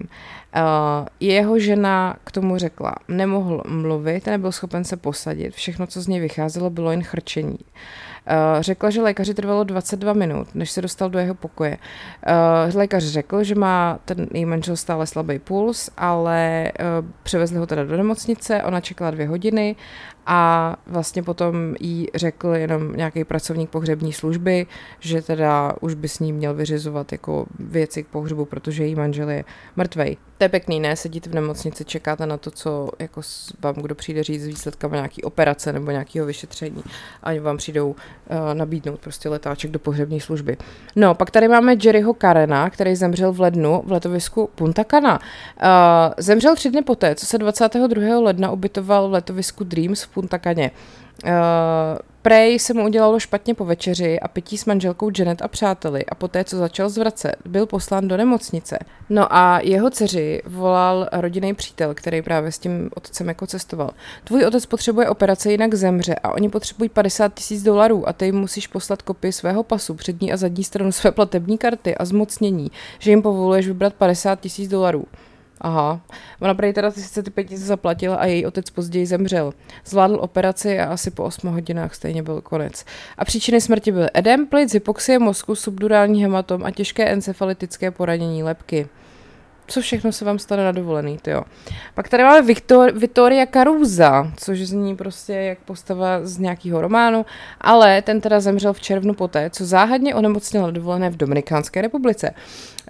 Uh, 0.57 1.07
jeho 1.21 1.59
žena 1.59 2.17
k 2.25 2.33
tomu 2.33 2.59
řekla, 2.59 2.95
nemohl 3.09 3.63
mluvit, 3.69 4.27
nebyl 4.27 4.53
schopen 4.53 4.85
se 4.85 4.97
posadit, 4.97 5.55
všechno, 5.55 5.87
co 5.87 6.01
z 6.01 6.07
něj 6.07 6.21
vycházelo, 6.21 6.71
bylo 6.71 6.91
jen 6.91 7.03
chrčení. 7.03 7.59
Uh, 7.59 8.61
řekla, 8.61 8.91
že 8.91 9.03
lékaři 9.03 9.35
trvalo 9.35 9.65
22 9.65 10.13
minut, 10.13 10.55
než 10.55 10.71
se 10.71 10.83
dostal 10.83 11.11
do 11.11 11.19
jeho 11.19 11.35
pokoje. 11.35 11.79
Uh, 12.69 12.77
lékař 12.77 13.05
řekl, 13.05 13.45
že 13.45 13.55
má 13.55 13.99
ten 14.05 14.27
její 14.35 14.45
manžel 14.45 14.77
stále 14.77 15.07
slabý 15.07 15.39
puls, 15.39 15.91
ale 15.97 16.73
převezli 17.23 17.59
ho 17.59 17.67
teda 17.67 17.85
do 17.85 17.97
nemocnice, 17.97 18.63
ona 18.63 18.81
čekala 18.81 19.11
dvě 19.11 19.29
hodiny 19.29 19.77
a 20.27 20.77
vlastně 20.87 21.23
potom 21.23 21.75
jí 21.81 22.09
řekl 22.15 22.49
jenom 22.49 22.93
nějaký 22.93 23.25
pracovník 23.25 23.71
pohřební 23.71 24.13
služby, 24.13 24.67
že 25.01 25.23
teda 25.23 25.73
už 25.81 25.95
by 25.95 26.09
s 26.09 26.19
ním 26.19 26.37
měl 26.37 26.55
vyřizovat 26.55 27.13
jako 27.13 27.47
věci 27.59 28.03
k 28.03 28.07
pohřebu, 28.09 28.45
protože 28.45 28.85
její 28.85 28.95
manžel 28.95 29.31
je 29.31 29.45
mrtvej. 29.77 30.17
To 30.41 30.45
je 30.45 30.49
pěkný, 30.49 30.81
ne? 30.81 30.97
Sedíte 30.97 31.31
v 31.31 31.35
nemocnici, 31.35 31.85
čekáte 31.85 32.27
na 32.27 32.37
to, 32.37 32.51
co 32.51 32.89
jako 32.99 33.21
vám 33.63 33.75
kdo 33.75 33.95
přijde 33.95 34.23
říct 34.23 34.43
s 34.43 34.47
výsledkama 34.47 34.97
nějaký 34.97 35.23
operace 35.23 35.73
nebo 35.73 35.91
nějakého 35.91 36.27
vyšetření 36.27 36.83
a 37.23 37.41
vám 37.41 37.57
přijdou 37.57 37.89
uh, 37.91 37.97
nabídnout 38.55 39.01
prostě 39.01 39.29
letáček 39.29 39.71
do 39.71 39.79
pohřební 39.79 40.21
služby. 40.21 40.57
No, 40.97 41.15
pak 41.15 41.31
tady 41.31 41.49
máme 41.49 41.77
Jerryho 41.85 42.15
Karena, 42.15 42.71
který 42.71 42.97
zemřel 42.97 43.33
v 43.33 43.41
lednu 43.41 43.83
v 43.87 43.93
letovisku 43.93 44.51
Punta 44.55 44.85
Cana. 44.85 45.19
Uh, 45.19 45.67
zemřel 46.19 46.57
tři 46.57 46.71
dny 46.71 46.83
poté, 46.83 47.15
co 47.15 47.27
se 47.27 47.39
22. 47.39 48.19
ledna 48.19 48.51
ubytoval 48.51 49.09
v 49.09 49.13
letovisku 49.13 49.65
Dreams 49.65 50.03
v 50.11 50.15
Punta 50.15 50.39
Caně. 50.39 50.71
Uh, 51.25 51.31
Prej 52.23 52.59
se 52.59 52.75
mu 52.75 52.85
udělalo 52.85 53.21
špatně 53.21 53.55
po 53.55 53.65
večeři 53.65 54.21
a 54.21 54.29
pití 54.29 54.59
s 54.59 54.65
manželkou 54.65 55.11
Janet 55.19 55.43
a 55.43 55.49
přáteli 55.49 56.07
a 56.07 56.15
poté, 56.15 56.45
co 56.45 56.57
začal 56.57 56.89
zvracet, 56.89 57.37
byl 57.45 57.67
poslán 57.67 58.09
do 58.09 58.17
nemocnice. 58.17 58.79
No 59.11 59.35
a 59.35 59.61
jeho 59.63 59.91
dceři 59.91 60.43
volal 60.47 61.09
rodinný 61.13 61.55
přítel, 61.55 61.95
který 61.95 62.23
právě 62.23 62.53
s 62.53 62.59
tím 62.59 62.91
otcem 62.95 63.29
jako 63.29 63.47
cestoval. 63.47 63.91
Tvůj 64.25 64.45
otec 64.45 64.67
potřebuje 64.67 65.09
operaci, 65.09 65.51
jinak 65.51 65.75
zemře 65.75 66.15
a 66.15 66.33
oni 66.33 66.49
potřebují 66.49 66.89
50 66.89 67.35
tisíc 67.35 67.63
dolarů 67.63 68.09
a 68.09 68.13
ty 68.13 68.25
jim 68.25 68.37
musíš 68.37 68.67
poslat 68.67 69.03
kopii 69.03 69.33
svého 69.33 69.63
pasu, 69.63 69.95
přední 69.95 70.33
a 70.33 70.37
zadní 70.37 70.65
stranu 70.65 70.93
své 70.93 71.13
platební 71.13 71.59
karty 71.59 71.95
a 71.95 72.05
zmocnění, 72.05 72.71
že 72.99 73.11
jim 73.11 73.23
povoluješ 73.23 73.67
vybrat 73.67 73.95
50 73.95 74.41
tisíc 74.41 74.71
dolarů. 74.71 75.05
Aha. 75.61 76.01
Ona 76.41 76.55
prý 76.55 76.73
teda 76.73 76.91
sice 76.91 77.23
ty 77.23 77.31
peníze 77.31 77.67
zaplatila 77.67 78.17
a 78.17 78.27
její 78.27 78.47
otec 78.47 78.71
později 78.71 79.07
zemřel. 79.07 79.53
Zvládl 79.85 80.19
operaci 80.21 80.81
a 80.81 80.93
asi 80.93 81.11
po 81.11 81.25
8 81.25 81.51
hodinách 81.51 81.95
stejně 81.95 82.23
byl 82.23 82.41
konec. 82.41 82.85
A 83.19 83.25
příčiny 83.25 83.61
smrti 83.61 83.93
byly 83.93 84.09
edem, 84.15 84.47
plic, 84.47 84.75
hypoxie 84.75 85.19
mozku, 85.19 85.55
subdurální 85.55 86.23
hematom 86.23 86.65
a 86.65 86.71
těžké 86.71 87.09
encefalitické 87.09 87.91
poranění 87.91 88.43
lepky 88.43 88.89
co 89.71 89.81
všechno 89.81 90.13
se 90.13 90.25
vám 90.25 90.39
stane 90.39 90.65
na 90.65 90.73
dovolený, 90.73 91.19
jo. 91.27 91.43
Pak 91.95 92.09
tady 92.09 92.23
máme 92.23 92.43
Victor, 92.43 92.93
Victoria 92.93 93.47
Caruza, 93.47 94.33
což 94.37 94.59
zní 94.59 94.97
prostě 94.97 95.33
jak 95.33 95.59
postava 95.59 96.21
z 96.23 96.39
nějakého 96.39 96.81
románu, 96.81 97.27
ale 97.61 98.03
ten 98.03 98.21
teda 98.21 98.41
zemřel 98.41 98.73
v 98.73 98.81
červnu 98.81 99.15
poté, 99.15 99.51
co 99.51 99.65
záhadně 99.65 100.15
onemocněl 100.15 100.63
na 100.63 100.71
dovolené 100.71 101.11
v 101.11 101.17
Dominikánské 101.17 101.83
republice. 101.83 102.35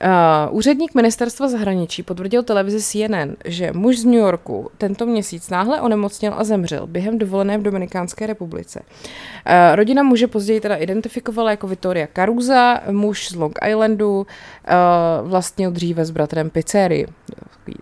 Uh, 0.04 0.56
úředník 0.56 0.94
ministerstva 0.94 1.48
zahraničí 1.48 2.02
potvrdil 2.02 2.42
televizi 2.42 2.80
CNN, 2.80 3.36
že 3.44 3.72
muž 3.72 3.98
z 3.98 4.04
New 4.04 4.14
Yorku 4.14 4.70
tento 4.78 5.06
měsíc 5.06 5.50
náhle 5.50 5.80
onemocněl 5.80 6.34
a 6.36 6.44
zemřel 6.44 6.86
během 6.86 7.18
dovolené 7.18 7.58
v 7.58 7.62
Dominikánské 7.62 8.26
republice. 8.26 8.80
Uh, 8.80 9.76
rodina 9.76 10.02
muže 10.02 10.26
později 10.26 10.60
teda 10.60 10.76
identifikovala 10.76 11.50
jako 11.50 11.66
Victoria 11.66 12.08
Caruza, 12.16 12.80
muž 12.90 13.28
z 13.28 13.34
Long 13.34 13.58
Islandu, 13.68 14.18
uh, 14.18 15.28
vlastnil 15.28 15.70
dříve 15.70 16.04
s 16.04 16.10
bratrem 16.10 16.50
pizzerii. 16.70 17.06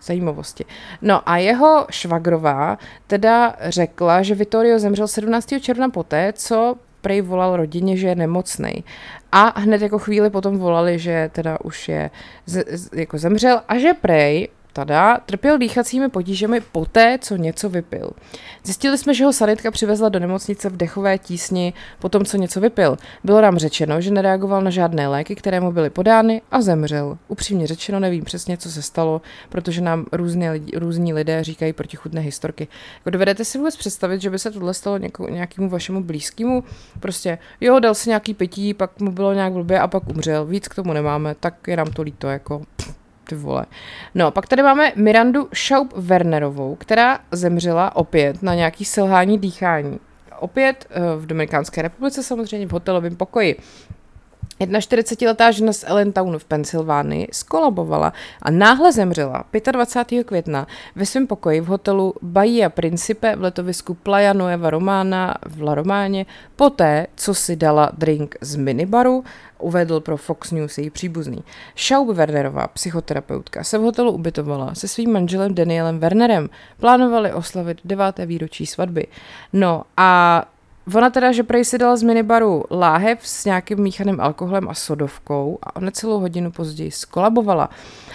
Zajímavosti. 0.02 0.64
No 1.02 1.28
a 1.28 1.36
jeho 1.36 1.86
švagrová 1.90 2.78
teda 3.06 3.56
řekla, 3.60 4.22
že 4.22 4.34
Vittorio 4.34 4.78
zemřel 4.78 5.08
17. 5.08 5.48
června 5.60 5.88
poté, 5.88 6.32
co 6.32 6.76
prej 7.00 7.20
volal 7.20 7.56
rodině, 7.56 7.96
že 7.96 8.08
je 8.08 8.14
nemocný. 8.14 8.84
A 9.32 9.60
hned 9.60 9.82
jako 9.82 9.98
chvíli 9.98 10.30
potom 10.30 10.58
volali, 10.58 10.98
že 10.98 11.30
teda 11.32 11.58
už 11.64 11.88
je 11.88 12.10
z, 12.46 12.64
z, 12.68 12.88
jako 12.92 13.18
zemřel 13.18 13.60
a 13.68 13.78
že 13.78 13.94
prej 13.94 14.48
tada, 14.72 15.18
trpěl 15.26 15.58
dýchacími 15.58 16.08
potížemi 16.08 16.60
poté, 16.60 17.18
co 17.20 17.36
něco 17.36 17.68
vypil. 17.68 18.10
Zjistili 18.64 18.98
jsme, 18.98 19.14
že 19.14 19.24
ho 19.24 19.32
sanitka 19.32 19.70
přivezla 19.70 20.08
do 20.08 20.18
nemocnice 20.18 20.68
v 20.68 20.76
dechové 20.76 21.18
tísni 21.18 21.72
po 21.98 22.08
tom, 22.08 22.24
co 22.24 22.36
něco 22.36 22.60
vypil. 22.60 22.96
Bylo 23.24 23.40
nám 23.40 23.58
řečeno, 23.58 24.00
že 24.00 24.10
nereagoval 24.10 24.62
na 24.62 24.70
žádné 24.70 25.08
léky, 25.08 25.34
které 25.34 25.60
mu 25.60 25.72
byly 25.72 25.90
podány 25.90 26.42
a 26.50 26.60
zemřel. 26.60 27.18
Upřímně 27.28 27.66
řečeno, 27.66 28.00
nevím 28.00 28.24
přesně, 28.24 28.56
co 28.56 28.70
se 28.70 28.82
stalo, 28.82 29.20
protože 29.48 29.80
nám 29.80 30.06
různě 30.12 30.50
lidi, 30.50 30.78
různí 30.78 31.12
lidé 31.12 31.44
říkají 31.44 31.72
protichudné 31.72 32.20
historky. 32.20 32.68
Jako 32.98 33.10
dovedete 33.10 33.44
si 33.44 33.58
vůbec 33.58 33.76
představit, 33.76 34.22
že 34.22 34.30
by 34.30 34.38
se 34.38 34.50
tohle 34.50 34.74
stalo 34.74 34.98
něko, 34.98 35.28
nějakému 35.28 35.68
vašemu 35.68 36.04
blízkému? 36.04 36.64
Prostě, 37.00 37.38
jo, 37.60 37.78
dal 37.78 37.94
si 37.94 38.10
nějaký 38.10 38.34
pití, 38.34 38.74
pak 38.74 39.00
mu 39.00 39.12
bylo 39.12 39.32
nějak 39.32 39.52
blbě 39.52 39.80
a 39.80 39.88
pak 39.88 40.08
umřel. 40.08 40.46
Víc 40.46 40.68
k 40.68 40.74
tomu 40.74 40.92
nemáme, 40.92 41.34
tak 41.40 41.68
je 41.68 41.76
nám 41.76 41.92
to 41.92 42.02
líto, 42.02 42.26
jako 42.28 42.62
ty 43.28 43.34
vole. 43.34 43.66
No, 44.14 44.30
pak 44.30 44.46
tady 44.46 44.62
máme 44.62 44.92
Mirandu 44.96 45.48
Schaub 45.54 45.92
Wernerovou, 45.96 46.74
která 46.74 47.18
zemřela 47.32 47.96
opět 47.96 48.42
na 48.42 48.54
nějaký 48.54 48.84
selhání 48.84 49.38
dýchání. 49.38 50.00
Opět 50.40 50.86
eh, 50.90 51.00
v 51.16 51.26
Dominikánské 51.26 51.82
republice, 51.82 52.22
samozřejmě 52.22 52.66
v 52.66 52.72
hotelovém 52.72 53.16
pokoji. 53.16 53.56
41-letá 54.66 55.50
žena 55.50 55.72
z 55.72 55.84
Allentownu 55.84 56.38
v 56.38 56.44
Pensylvánii 56.44 57.28
skolabovala 57.32 58.12
a 58.42 58.50
náhle 58.50 58.92
zemřela 58.92 59.44
25. 59.72 60.24
května 60.24 60.66
ve 60.96 61.06
svém 61.06 61.26
pokoji 61.26 61.60
v 61.60 61.66
hotelu 61.66 62.14
Bahia 62.22 62.70
Principe 62.70 63.36
v 63.36 63.42
letovisku 63.42 63.94
Playa 63.94 64.32
Nueva 64.32 64.70
Romana 64.70 65.34
v 65.46 65.62
La 65.62 65.74
Románě 65.74 66.26
poté, 66.56 67.06
co 67.16 67.34
si 67.34 67.56
dala 67.56 67.90
drink 67.98 68.36
z 68.40 68.56
minibaru, 68.56 69.24
uvedl 69.58 70.00
pro 70.00 70.16
Fox 70.16 70.50
News 70.50 70.78
její 70.78 70.90
příbuzný. 70.90 71.44
Schaub 71.76 72.08
Wernerová, 72.08 72.66
psychoterapeutka, 72.66 73.64
se 73.64 73.78
v 73.78 73.82
hotelu 73.82 74.12
ubytovala 74.12 74.74
se 74.74 74.88
svým 74.88 75.12
manželem 75.12 75.54
Danielem 75.54 75.98
Wernerem. 75.98 76.48
Plánovali 76.80 77.32
oslavit 77.32 77.78
deváté 77.84 78.26
výročí 78.26 78.66
svatby. 78.66 79.06
No 79.52 79.82
a 79.96 80.44
Ona 80.94 81.10
teda, 81.10 81.36
že 81.36 81.44
prej 81.44 81.68
si 81.68 81.76
dala 81.76 81.96
z 81.96 82.02
minibaru 82.02 82.64
láhev 82.70 83.20
s 83.20 83.44
nějakým 83.44 83.78
míchaným 83.78 84.20
alkoholem 84.20 84.68
a 84.68 84.74
sodovkou 84.74 85.58
a 85.62 85.76
ona 85.76 85.90
celou 85.90 86.20
hodinu 86.20 86.50
později 86.50 86.90
skolabovala. 86.90 87.68
Eh, 87.70 88.08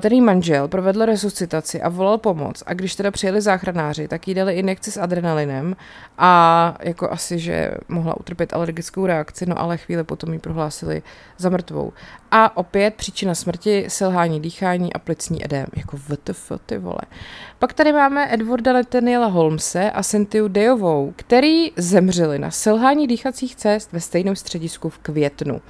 Tedy 0.00 0.20
manžel 0.20 0.68
provedl 0.68 1.04
resuscitaci 1.04 1.82
a 1.82 1.88
volal 1.88 2.18
pomoc 2.18 2.62
a 2.66 2.74
když 2.74 2.94
teda 2.94 3.10
přijeli 3.10 3.40
záchranáři, 3.40 4.08
tak 4.08 4.28
jí 4.28 4.34
dali 4.34 4.54
injekci 4.54 4.90
s 4.90 4.96
adrenalinem 4.96 5.76
a 6.18 6.76
jako 6.82 7.10
asi, 7.10 7.38
že 7.38 7.70
mohla 7.88 8.20
utrpět 8.20 8.52
alergickou 8.52 9.06
reakci, 9.06 9.46
no 9.46 9.60
ale 9.60 9.76
chvíli 9.76 10.04
potom 10.04 10.32
ji 10.32 10.38
prohlásili 10.38 11.02
za 11.38 11.50
mrtvou. 11.50 11.92
A 12.30 12.56
opět 12.56 12.94
příčina 12.94 13.34
smrti, 13.34 13.84
selhání 13.88 14.40
dýchání 14.40 14.92
a 14.92 14.98
plicní 14.98 15.44
edém. 15.44 15.66
Jako 15.76 15.96
vtf, 15.96 16.52
ty 16.66 16.78
vole. 16.78 17.00
Pak 17.58 17.72
tady 17.72 17.92
máme 17.92 18.34
Edwarda 18.34 18.72
Nathaniela 18.72 19.26
Holmese 19.26 19.90
a 19.90 20.02
Cynthia 20.02 20.48
Dejovou, 20.48 21.12
který 21.16 21.72
zemřeli 21.76 22.38
na 22.38 22.50
selhání 22.50 23.06
dýchacích 23.06 23.56
cest 23.56 23.92
ve 23.92 24.00
stejném 24.00 24.36
středisku 24.36 24.88
v 24.88 24.98
květnu. 24.98 25.60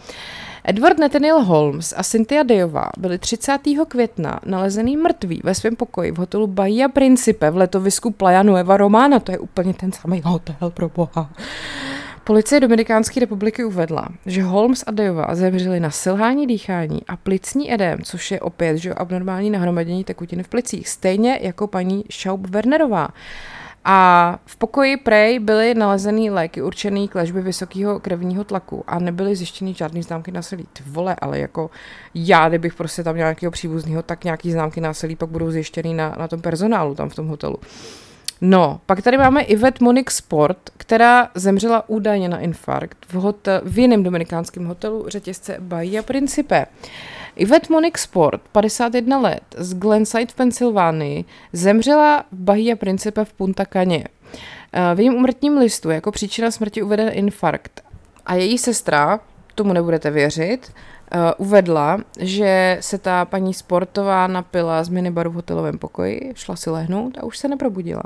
Edward 0.66 0.98
Nathaniel 0.98 1.42
Holmes 1.42 1.94
a 1.96 2.02
Cynthia 2.02 2.42
Dejová 2.42 2.84
byli 2.98 3.18
30. 3.18 3.58
května 3.88 4.40
nalezený 4.46 4.96
mrtví 4.96 5.40
ve 5.44 5.54
svém 5.54 5.76
pokoji 5.76 6.10
v 6.10 6.16
hotelu 6.16 6.46
Bahia 6.46 6.88
Principe 6.88 7.50
v 7.50 7.56
letovisku 7.56 8.10
Playa 8.10 8.42
Nueva 8.42 8.76
Romana. 8.76 9.20
To 9.20 9.32
je 9.32 9.38
úplně 9.38 9.74
ten 9.74 9.92
samý 9.92 10.22
hotel, 10.24 10.70
pro 10.70 10.88
boha. 10.88 11.30
Policie 12.24 12.60
Dominikánské 12.60 13.20
republiky 13.20 13.64
uvedla, 13.64 14.08
že 14.26 14.42
Holmes 14.42 14.84
a 14.86 14.90
Dejová 14.90 15.34
zemřeli 15.34 15.80
na 15.80 15.90
selhání 15.90 16.46
dýchání 16.46 17.00
a 17.08 17.16
plicní 17.16 17.72
edém, 17.72 17.98
což 18.02 18.30
je 18.30 18.40
opět 18.40 18.76
že 18.76 18.94
abnormální 18.94 19.50
nahromadění 19.50 20.04
tekutiny 20.04 20.42
v 20.42 20.48
plicích, 20.48 20.88
stejně 20.88 21.38
jako 21.42 21.66
paní 21.66 22.04
Schaub 22.12 22.46
Wernerová. 22.46 23.08
A 23.84 24.38
v 24.46 24.56
pokoji 24.56 24.96
Prej 24.96 25.38
byly 25.38 25.74
nalezeny 25.74 26.30
léky 26.30 26.62
určené 26.62 27.08
k 27.08 27.14
léčbě 27.14 27.42
vysokého 27.42 28.00
krevního 28.00 28.44
tlaku 28.44 28.84
a 28.86 28.98
nebyly 28.98 29.36
zjištěny 29.36 29.74
žádné 29.74 30.02
známky 30.02 30.32
násilí. 30.32 30.66
Ty 30.72 30.82
vole, 30.86 31.16
ale 31.20 31.38
jako 31.38 31.70
já, 32.14 32.48
kdybych 32.48 32.74
prostě 32.74 33.02
tam 33.02 33.14
měl 33.14 33.24
nějakého 33.24 33.50
příbuzného, 33.50 34.02
tak 34.02 34.24
nějaký 34.24 34.52
známky 34.52 34.80
násilí 34.80 35.16
pak 35.16 35.28
budou 35.28 35.50
zjištěny 35.50 35.94
na, 35.94 36.16
na 36.18 36.28
tom 36.28 36.40
personálu 36.40 36.94
tam 36.94 37.08
v 37.08 37.14
tom 37.14 37.28
hotelu. 37.28 37.56
No, 38.40 38.80
pak 38.86 39.02
tady 39.02 39.18
máme 39.18 39.42
Yvette 39.42 39.84
Monique 39.84 40.10
Sport, 40.10 40.58
která 40.76 41.28
zemřela 41.34 41.88
údajně 41.88 42.28
na 42.28 42.38
infarkt 42.38 43.06
v, 43.08 43.14
hotel, 43.14 43.60
v 43.64 43.78
jiném 43.78 44.02
dominikánském 44.02 44.66
hotelu 44.66 45.04
řetězce 45.08 45.56
Bahia 45.60 46.02
Principe. 46.02 46.66
Yvette 47.36 47.72
Monique 47.72 47.98
Sport, 47.98 48.40
51 48.52 49.20
let, 49.20 49.42
z 49.56 49.74
Glenside 49.74 50.26
v 50.26 50.34
Pensylvánii, 50.34 51.24
zemřela 51.52 52.24
v 52.32 52.38
Bahia 52.38 52.76
Principe 52.76 53.24
v 53.24 53.32
Punta 53.32 53.64
Caně. 53.72 54.04
Eh, 54.72 54.94
v 54.94 54.98
jejím 54.98 55.14
umrtním 55.14 55.58
listu 55.58 55.90
jako 55.90 56.12
příčina 56.12 56.50
smrti 56.50 56.82
uveden 56.82 57.10
infarkt 57.12 57.82
a 58.26 58.34
její 58.34 58.58
sestra, 58.58 59.20
tomu 59.54 59.72
nebudete 59.72 60.10
věřit, 60.10 60.72
uvedla, 61.36 61.98
že 62.18 62.78
se 62.80 62.98
ta 62.98 63.24
paní 63.24 63.54
sportová 63.54 64.26
napila 64.26 64.84
z 64.84 64.88
minibaru 64.88 65.30
v 65.30 65.34
hotelovém 65.34 65.78
pokoji, 65.78 66.32
šla 66.34 66.56
si 66.56 66.70
lehnout 66.70 67.18
a 67.18 67.22
už 67.24 67.38
se 67.38 67.48
neprobudila. 67.48 68.02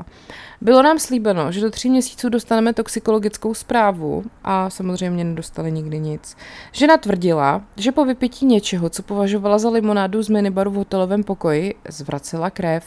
Bylo 0.61 0.81
nám 0.81 0.99
slíbeno, 0.99 1.51
že 1.51 1.61
do 1.61 1.71
tří 1.71 1.89
měsíců 1.89 2.29
dostaneme 2.29 2.73
toxikologickou 2.73 3.53
zprávu 3.53 4.23
a 4.43 4.69
samozřejmě 4.69 5.23
nedostali 5.23 5.71
nikdy 5.71 5.99
nic. 5.99 6.37
Žena 6.71 6.97
tvrdila, 6.97 7.61
že 7.75 7.91
po 7.91 8.05
vypití 8.05 8.45
něčeho, 8.45 8.89
co 8.89 9.03
považovala 9.03 9.57
za 9.57 9.69
limonádu 9.69 10.23
z 10.23 10.29
minibaru 10.29 10.71
v 10.71 10.75
hotelovém 10.75 11.23
pokoji, 11.23 11.75
zvracela 11.89 12.49
krev. 12.49 12.83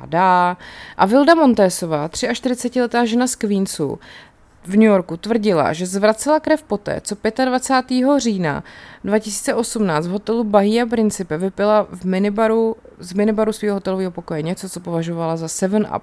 Tada. 0.00 0.56
A 0.96 1.06
Vilda 1.06 1.34
Montésová, 1.34 2.08
43-letá 2.08 3.04
žena 3.04 3.26
z 3.26 3.34
Queensu, 3.34 3.98
v 4.66 4.76
New 4.76 4.88
Yorku 4.88 5.16
tvrdila, 5.16 5.72
že 5.72 5.86
zvracela 5.86 6.40
krev 6.40 6.62
poté, 6.62 7.00
co 7.00 7.16
25. 7.44 8.06
října 8.18 8.64
2018 9.04 10.06
v 10.06 10.10
hotelu 10.10 10.44
Bahia 10.44 10.86
Principe 10.86 11.38
vypila 11.38 11.86
v 11.90 12.04
minibaru, 12.04 12.76
z 12.98 13.12
minibaru 13.12 13.52
svého 13.52 13.74
hotelového 13.74 14.10
pokoje 14.10 14.42
něco, 14.42 14.68
co 14.68 14.80
považovala 14.80 15.36
za 15.36 15.48
7 15.48 15.86
up. 15.96 16.02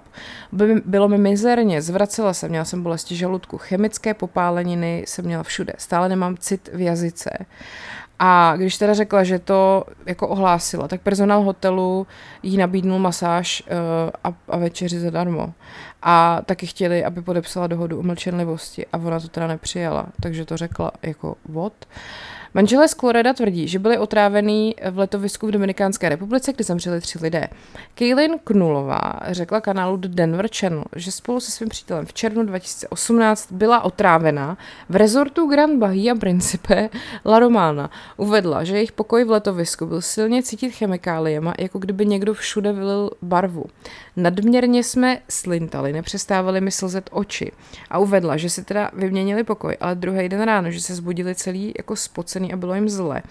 By, 0.51 0.81
bylo 0.85 1.07
mi 1.07 1.17
mizerně, 1.17 1.81
zvracela 1.81 2.33
se, 2.33 2.49
měla 2.49 2.65
jsem 2.65 2.83
bolesti 2.83 3.15
žaludku, 3.15 3.57
chemické 3.57 4.13
popáleniny 4.13 5.03
jsem 5.07 5.25
měla 5.25 5.43
všude, 5.43 5.73
stále 5.77 6.09
nemám 6.09 6.37
cit 6.37 6.69
v 6.73 6.81
jazyce. 6.81 7.29
A 8.25 8.53
když 8.57 8.77
teda 8.77 8.93
řekla, 8.93 9.23
že 9.23 9.39
to 9.39 9.83
jako 10.05 10.27
ohlásila, 10.27 10.87
tak 10.87 11.01
personál 11.01 11.41
hotelu 11.41 12.07
jí 12.43 12.57
nabídnul 12.57 12.99
masáž 12.99 13.63
uh, 13.63 14.09
a, 14.23 14.33
a 14.49 14.57
večeři 14.57 14.99
zadarmo. 14.99 15.53
A 16.01 16.41
taky 16.45 16.67
chtěli, 16.67 17.05
aby 17.05 17.21
podepsala 17.21 17.67
dohodu 17.67 17.99
o 17.99 18.03
mlčenlivosti 18.03 18.85
a 18.93 18.97
ona 18.97 19.19
to 19.19 19.27
teda 19.27 19.47
nepřijala, 19.47 20.05
takže 20.21 20.45
to 20.45 20.57
řekla 20.57 20.91
jako 21.01 21.35
what. 21.45 21.73
Manželé 22.55 22.87
z 22.87 22.95
Coloreda 22.95 23.33
tvrdí, 23.33 23.67
že 23.67 23.79
byli 23.79 23.97
otrávený 23.97 24.75
v 24.91 24.97
letovisku 24.97 25.47
v 25.47 25.51
Dominikánské 25.51 26.09
republice, 26.09 26.53
kde 26.53 26.63
zemřeli 26.63 27.01
tři 27.01 27.19
lidé. 27.21 27.47
Kaylin 27.95 28.35
Knulová 28.43 29.19
řekla 29.27 29.61
kanálu 29.61 29.97
The 29.97 30.07
Denver 30.07 30.47
Channel, 30.59 30.83
že 30.95 31.11
spolu 31.11 31.39
se 31.39 31.51
svým 31.51 31.69
přítelem 31.69 32.05
v 32.05 32.13
červnu 32.13 32.43
2018 32.43 33.51
byla 33.51 33.83
otrávena 33.83 34.57
v 34.89 34.95
rezortu 34.95 35.47
Grand 35.47 35.79
Bahia 35.79 36.15
Principe 36.15 36.89
La 37.25 37.39
Romana. 37.39 37.89
Uvedla, 38.17 38.63
že 38.63 38.75
jejich 38.75 38.91
pokoj 38.91 39.23
v 39.23 39.31
letovisku 39.31 39.85
byl 39.85 40.01
silně 40.01 40.43
cítit 40.43 40.69
chemikáliema, 40.69 41.53
jako 41.59 41.79
kdyby 41.79 42.05
někdo 42.05 42.33
všude 42.33 42.73
vylil 42.73 43.09
barvu. 43.21 43.65
Nadměrně 44.15 44.83
jsme 44.83 45.19
slintali, 45.29 45.93
nepřestávali 45.93 46.61
mi 46.61 46.71
slzet 46.71 47.09
oči 47.13 47.51
a 47.89 47.99
uvedla, 47.99 48.37
že 48.37 48.49
si 48.49 48.63
teda 48.63 48.91
vyměnili 48.93 49.43
pokoj, 49.43 49.77
ale 49.79 49.95
druhý 49.95 50.29
den 50.29 50.41
ráno, 50.41 50.71
že 50.71 50.81
se 50.81 50.95
zbudili 50.95 51.35
celý 51.35 51.73
jako 51.77 51.95
spocený 51.95 52.53
a 52.53 52.57
bylo 52.57 52.75
jim 52.75 52.89
zle. 52.89 53.21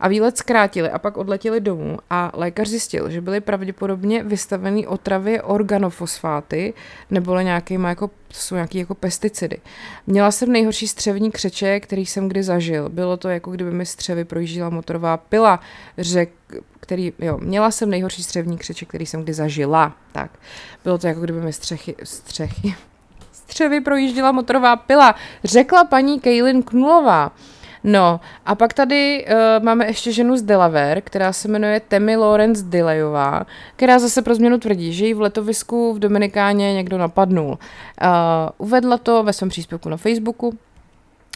A 0.00 0.08
výlet 0.08 0.38
zkrátili 0.38 0.90
a 0.90 0.98
pak 0.98 1.16
odletěli 1.16 1.60
domů 1.60 1.98
a 2.10 2.30
lékař 2.34 2.68
zjistil, 2.68 3.10
že 3.10 3.20
byli 3.20 3.40
pravděpodobně 3.40 4.22
vystavený 4.22 4.86
otravě 4.86 5.42
organofosfáty 5.42 6.74
nebo 7.10 7.40
nějakýma 7.40 7.88
jako, 7.88 8.08
to 8.08 8.34
jsou 8.34 8.54
nějaký 8.54 8.78
jako 8.78 8.94
pesticidy. 8.94 9.58
Měla 10.06 10.30
jsem 10.30 10.52
nejhorší 10.52 10.88
střevní 10.88 11.30
křeče, 11.30 11.80
který 11.80 12.06
jsem 12.06 12.28
kdy 12.28 12.42
zažil. 12.42 12.88
Bylo 12.88 13.16
to 13.16 13.28
jako 13.28 13.50
kdyby 13.50 13.70
mi 13.70 13.86
střevy 13.86 14.24
projížděla 14.24 14.70
motorová 14.70 15.16
pila, 15.16 15.60
řek, 15.98 16.30
který, 16.84 17.12
jo, 17.18 17.38
měla 17.38 17.70
jsem 17.70 17.90
nejhorší 17.90 18.22
střevní 18.22 18.58
křeče, 18.58 18.84
který 18.84 19.06
jsem 19.06 19.22
kdy 19.22 19.32
zažila. 19.32 19.92
Tak, 20.12 20.30
bylo 20.84 20.98
to 20.98 21.06
jako 21.06 21.20
kdyby 21.20 21.40
mi 21.40 21.52
střechy, 21.52 21.94
střechy, 22.02 22.74
střevy 23.32 23.80
projížděla 23.80 24.32
motorová 24.32 24.76
pila, 24.76 25.14
řekla 25.44 25.84
paní 25.84 26.20
Kaylin 26.20 26.62
Knulová. 26.62 27.32
No 27.84 28.20
a 28.46 28.54
pak 28.54 28.72
tady 28.72 29.26
uh, 29.26 29.64
máme 29.64 29.86
ještě 29.86 30.12
ženu 30.12 30.36
z 30.36 30.42
Delaware, 30.42 31.00
která 31.00 31.32
se 31.32 31.48
jmenuje 31.48 31.80
Temi 31.80 32.16
Lawrence 32.16 32.64
Dilejová, 32.64 33.46
která 33.76 33.98
zase 33.98 34.22
pro 34.22 34.34
změnu 34.34 34.58
tvrdí, 34.58 34.92
že 34.92 35.06
ji 35.06 35.14
v 35.14 35.20
letovisku 35.20 35.94
v 35.94 35.98
Dominikáně 35.98 36.74
někdo 36.74 36.98
napadnul. 36.98 37.48
Uh, 37.48 37.58
uvedla 38.58 38.98
to 38.98 39.22
ve 39.22 39.32
svém 39.32 39.48
příspěvku 39.48 39.88
na 39.88 39.96
Facebooku, 39.96 40.58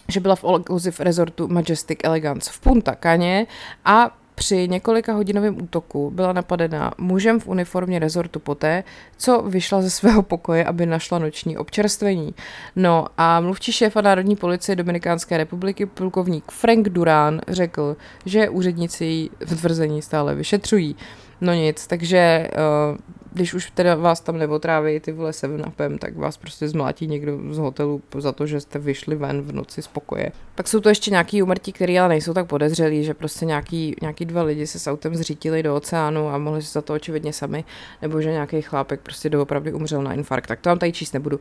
že 0.08 0.20
byla 0.20 0.36
v 0.36 0.44
All 0.44 0.56
Inclusive 0.56 1.04
Resortu 1.04 1.48
Majestic 1.48 1.98
Elegance 2.04 2.50
v 2.52 2.60
Punta 2.60 2.96
Caně 3.02 3.46
a 3.84 4.17
při 4.38 4.68
několika 4.68 5.12
hodinovém 5.12 5.62
útoku 5.62 6.10
byla 6.10 6.32
napadena 6.32 6.92
mužem 6.98 7.40
v 7.40 7.48
uniformě 7.48 7.98
rezortu 7.98 8.40
poté, 8.40 8.84
co 9.16 9.42
vyšla 9.42 9.82
ze 9.82 9.90
svého 9.90 10.22
pokoje, 10.22 10.64
aby 10.64 10.86
našla 10.86 11.18
noční 11.18 11.58
občerstvení. 11.58 12.34
No 12.76 13.06
a 13.18 13.40
mluvčí 13.40 13.72
šéfa 13.72 14.00
Národní 14.00 14.36
policie 14.36 14.76
Dominikánské 14.76 15.36
republiky, 15.36 15.86
plukovník 15.86 16.44
Frank 16.50 16.88
Durán, 16.88 17.40
řekl, 17.48 17.96
že 18.24 18.48
úředníci 18.48 19.04
její 19.04 19.30
tvrzení 19.38 20.02
stále 20.02 20.34
vyšetřují. 20.34 20.96
No 21.40 21.52
nic, 21.52 21.86
takže 21.86 22.48
uh, 22.92 22.98
když 23.38 23.54
už 23.54 23.70
teda 23.70 23.94
vás 23.94 24.20
tam 24.20 24.38
neotráví 24.38 25.00
ty 25.00 25.12
vole 25.12 25.32
seven 25.32 25.64
upem, 25.68 25.98
tak 25.98 26.16
vás 26.16 26.36
prostě 26.36 26.68
zmlátí 26.68 27.06
někdo 27.06 27.38
z 27.50 27.58
hotelu 27.58 28.02
za 28.18 28.32
to, 28.32 28.46
že 28.46 28.60
jste 28.60 28.78
vyšli 28.78 29.16
ven 29.16 29.42
v 29.42 29.52
noci 29.52 29.82
z 29.82 29.86
pokoje. 29.86 30.32
Pak 30.54 30.68
jsou 30.68 30.80
to 30.80 30.88
ještě 30.88 31.10
nějaký 31.10 31.42
umrtí, 31.42 31.72
které 31.72 32.00
ale 32.00 32.08
nejsou 32.08 32.34
tak 32.34 32.46
podezřelí, 32.46 33.04
že 33.04 33.14
prostě 33.14 33.46
nějaký, 33.46 33.96
nějaký 34.02 34.24
dva 34.24 34.42
lidi 34.42 34.66
se 34.66 34.78
s 34.78 34.86
autem 34.86 35.14
zřítili 35.16 35.62
do 35.62 35.76
oceánu 35.76 36.28
a 36.28 36.38
mohli 36.38 36.62
se 36.62 36.72
za 36.72 36.82
to 36.82 36.94
očividně 36.94 37.32
sami, 37.32 37.64
nebo 38.02 38.20
že 38.20 38.30
nějaký 38.30 38.62
chlápek 38.62 39.00
prostě 39.00 39.30
doopravdy 39.30 39.72
umřel 39.72 40.02
na 40.02 40.12
infarkt. 40.12 40.48
Tak 40.48 40.60
to 40.60 40.68
vám 40.68 40.78
tady 40.78 40.92
číst 40.92 41.12
nebudu. 41.12 41.40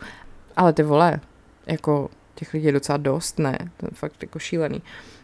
Ale 0.56 0.74
ty 0.74 0.84
vole, 0.84 1.20
jako 1.68 2.10
těch 2.36 2.54
lidí 2.54 2.66
je 2.66 2.72
docela 2.72 2.98
dost, 2.98 3.40
ne? 3.40 3.58
To 3.78 3.86
je 3.86 3.92
fakt 3.94 4.22
jako 4.22 4.40
šílený. 4.40 4.82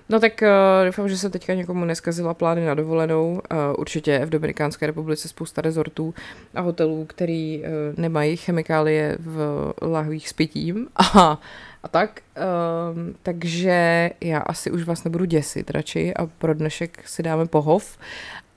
No 0.09 0.19
tak 0.19 0.41
uh, 0.41 0.85
doufám, 0.85 1.09
že 1.09 1.17
se 1.17 1.29
teďka 1.29 1.53
někomu 1.53 1.85
neskazila 1.85 2.33
plány 2.33 2.65
na 2.65 2.73
dovolenou. 2.73 3.31
Uh, 3.31 3.39
určitě 3.77 4.25
v 4.25 4.29
Dominikánské 4.29 4.87
republice 4.87 5.27
spousta 5.27 5.61
rezortů 5.61 6.13
a 6.55 6.61
hotelů, 6.61 7.05
který 7.05 7.59
uh, 7.59 7.65
nemají 7.97 8.37
chemikálie 8.37 9.17
v 9.19 9.73
lahvích 9.81 10.29
s 10.29 10.33
pitím 10.33 10.87
a, 10.95 11.39
a 11.83 11.87
tak. 11.87 12.21
Uh, 12.37 13.13
takže 13.23 14.09
já 14.21 14.39
asi 14.39 14.71
už 14.71 14.83
vás 14.83 15.03
nebudu 15.03 15.25
děsit 15.25 15.69
radši 15.71 16.13
a 16.13 16.25
pro 16.25 16.53
dnešek 16.53 17.07
si 17.07 17.23
dáme 17.23 17.45
pohov 17.45 17.97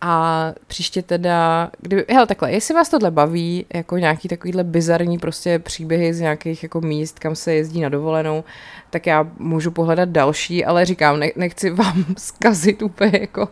a 0.00 0.52
příště 0.66 1.02
teda, 1.02 1.70
kdyby, 1.80 2.04
hele 2.08 2.26
takhle, 2.26 2.52
jestli 2.52 2.74
vás 2.74 2.88
tohle 2.88 3.10
baví, 3.10 3.66
jako 3.74 3.98
nějaký 3.98 4.28
takovýhle 4.28 4.64
bizarní 4.64 5.18
prostě 5.18 5.58
příběhy 5.58 6.14
z 6.14 6.20
nějakých 6.20 6.62
jako 6.62 6.80
míst, 6.80 7.18
kam 7.18 7.36
se 7.36 7.54
jezdí 7.54 7.80
na 7.80 7.88
dovolenou, 7.88 8.44
tak 8.90 9.06
já 9.06 9.28
můžu 9.38 9.70
pohledat 9.70 10.08
další, 10.08 10.64
ale 10.64 10.84
říkám, 10.84 11.20
ne, 11.20 11.30
nechci 11.36 11.70
vám 11.70 12.04
zkazit 12.18 12.82
úplně 12.82 13.18
jako 13.20 13.48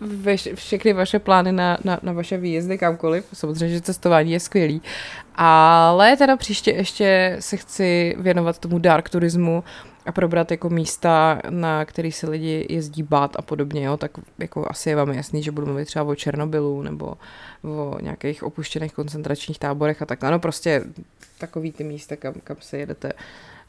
veš, 0.00 0.48
všechny 0.54 0.92
vaše 0.92 1.18
plány 1.18 1.52
na, 1.52 1.78
na, 1.84 1.98
na 2.02 2.12
vaše 2.12 2.36
výjezdy 2.36 2.78
kamkoliv, 2.78 3.24
samozřejmě, 3.32 3.74
že 3.74 3.80
cestování 3.80 4.32
je 4.32 4.40
skvělý, 4.40 4.82
ale 5.34 6.16
teda 6.16 6.36
příště 6.36 6.70
ještě 6.70 7.36
se 7.40 7.56
chci 7.56 8.16
věnovat 8.18 8.58
tomu 8.58 8.78
dark 8.78 9.08
turismu, 9.08 9.64
a 10.08 10.12
probrat 10.12 10.50
jako 10.50 10.70
místa, 10.70 11.38
na 11.50 11.84
který 11.84 12.12
se 12.12 12.30
lidi 12.30 12.66
jezdí 12.68 13.02
bát 13.02 13.36
a 13.36 13.42
podobně, 13.42 13.84
jo, 13.84 13.96
tak 13.96 14.10
jako 14.38 14.66
asi 14.70 14.90
je 14.90 14.96
vám 14.96 15.10
jasný, 15.10 15.42
že 15.42 15.50
budu 15.50 15.66
mluvit 15.66 15.84
třeba 15.84 16.04
o 16.04 16.14
Černobylu 16.14 16.82
nebo 16.82 17.14
o 17.62 17.98
nějakých 18.00 18.42
opuštěných 18.42 18.92
koncentračních 18.92 19.58
táborech 19.58 20.02
a 20.02 20.06
tak. 20.06 20.24
Ano, 20.24 20.38
prostě 20.38 20.84
takový 21.38 21.72
ty 21.72 21.84
místa, 21.84 22.16
kam, 22.16 22.34
kam 22.44 22.56
se 22.60 22.78
jedete 22.78 23.12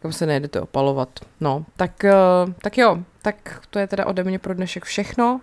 kam 0.01 0.11
se 0.11 0.25
nejedete 0.25 0.61
opalovat. 0.61 1.09
No, 1.39 1.65
tak, 1.77 2.03
eh, 2.03 2.13
tak 2.61 2.77
jo, 2.77 2.97
tak 3.21 3.61
to 3.69 3.79
je 3.79 3.87
teda 3.87 4.05
ode 4.05 4.23
mě 4.23 4.39
pro 4.39 4.53
dnešek 4.53 4.85
všechno. 4.85 5.41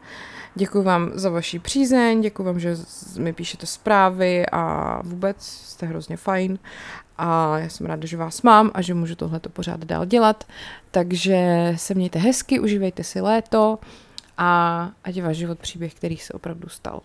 Děkuji 0.55 0.83
vám 0.83 1.11
za 1.15 1.31
vaši 1.31 1.59
přízeň, 1.59 2.21
děkuji 2.21 2.43
vám, 2.43 2.61
že 2.61 2.77
mi 3.19 3.33
píšete 3.33 3.67
zprávy 3.67 4.47
a 4.53 5.01
vůbec 5.05 5.43
jste 5.43 5.87
hrozně 5.87 6.17
fajn 6.17 6.59
a 7.19 7.59
já 7.59 7.69
jsem 7.69 7.87
ráda, 7.87 8.07
že 8.07 8.17
vás 8.17 8.43
mám 8.43 8.71
a 8.75 8.83
že 8.83 8.95
můžu 8.95 9.15
tohleto 9.15 9.49
pořád 9.49 9.85
dál 9.85 10.07
dělat. 10.07 10.45
Takže 10.91 11.73
se 11.77 11.95
mějte 11.95 12.19
hezky, 12.19 12.61
užívejte 12.61 13.05
si 13.05 13.21
léto 13.21 13.79
a 14.39 14.91
ať 15.05 15.17
je 15.17 15.23
váš 15.23 15.37
život 15.37 15.59
příběh, 15.59 15.95
který 15.95 16.17
se 16.17 16.33
opravdu 16.33 16.69
stal. 16.69 17.01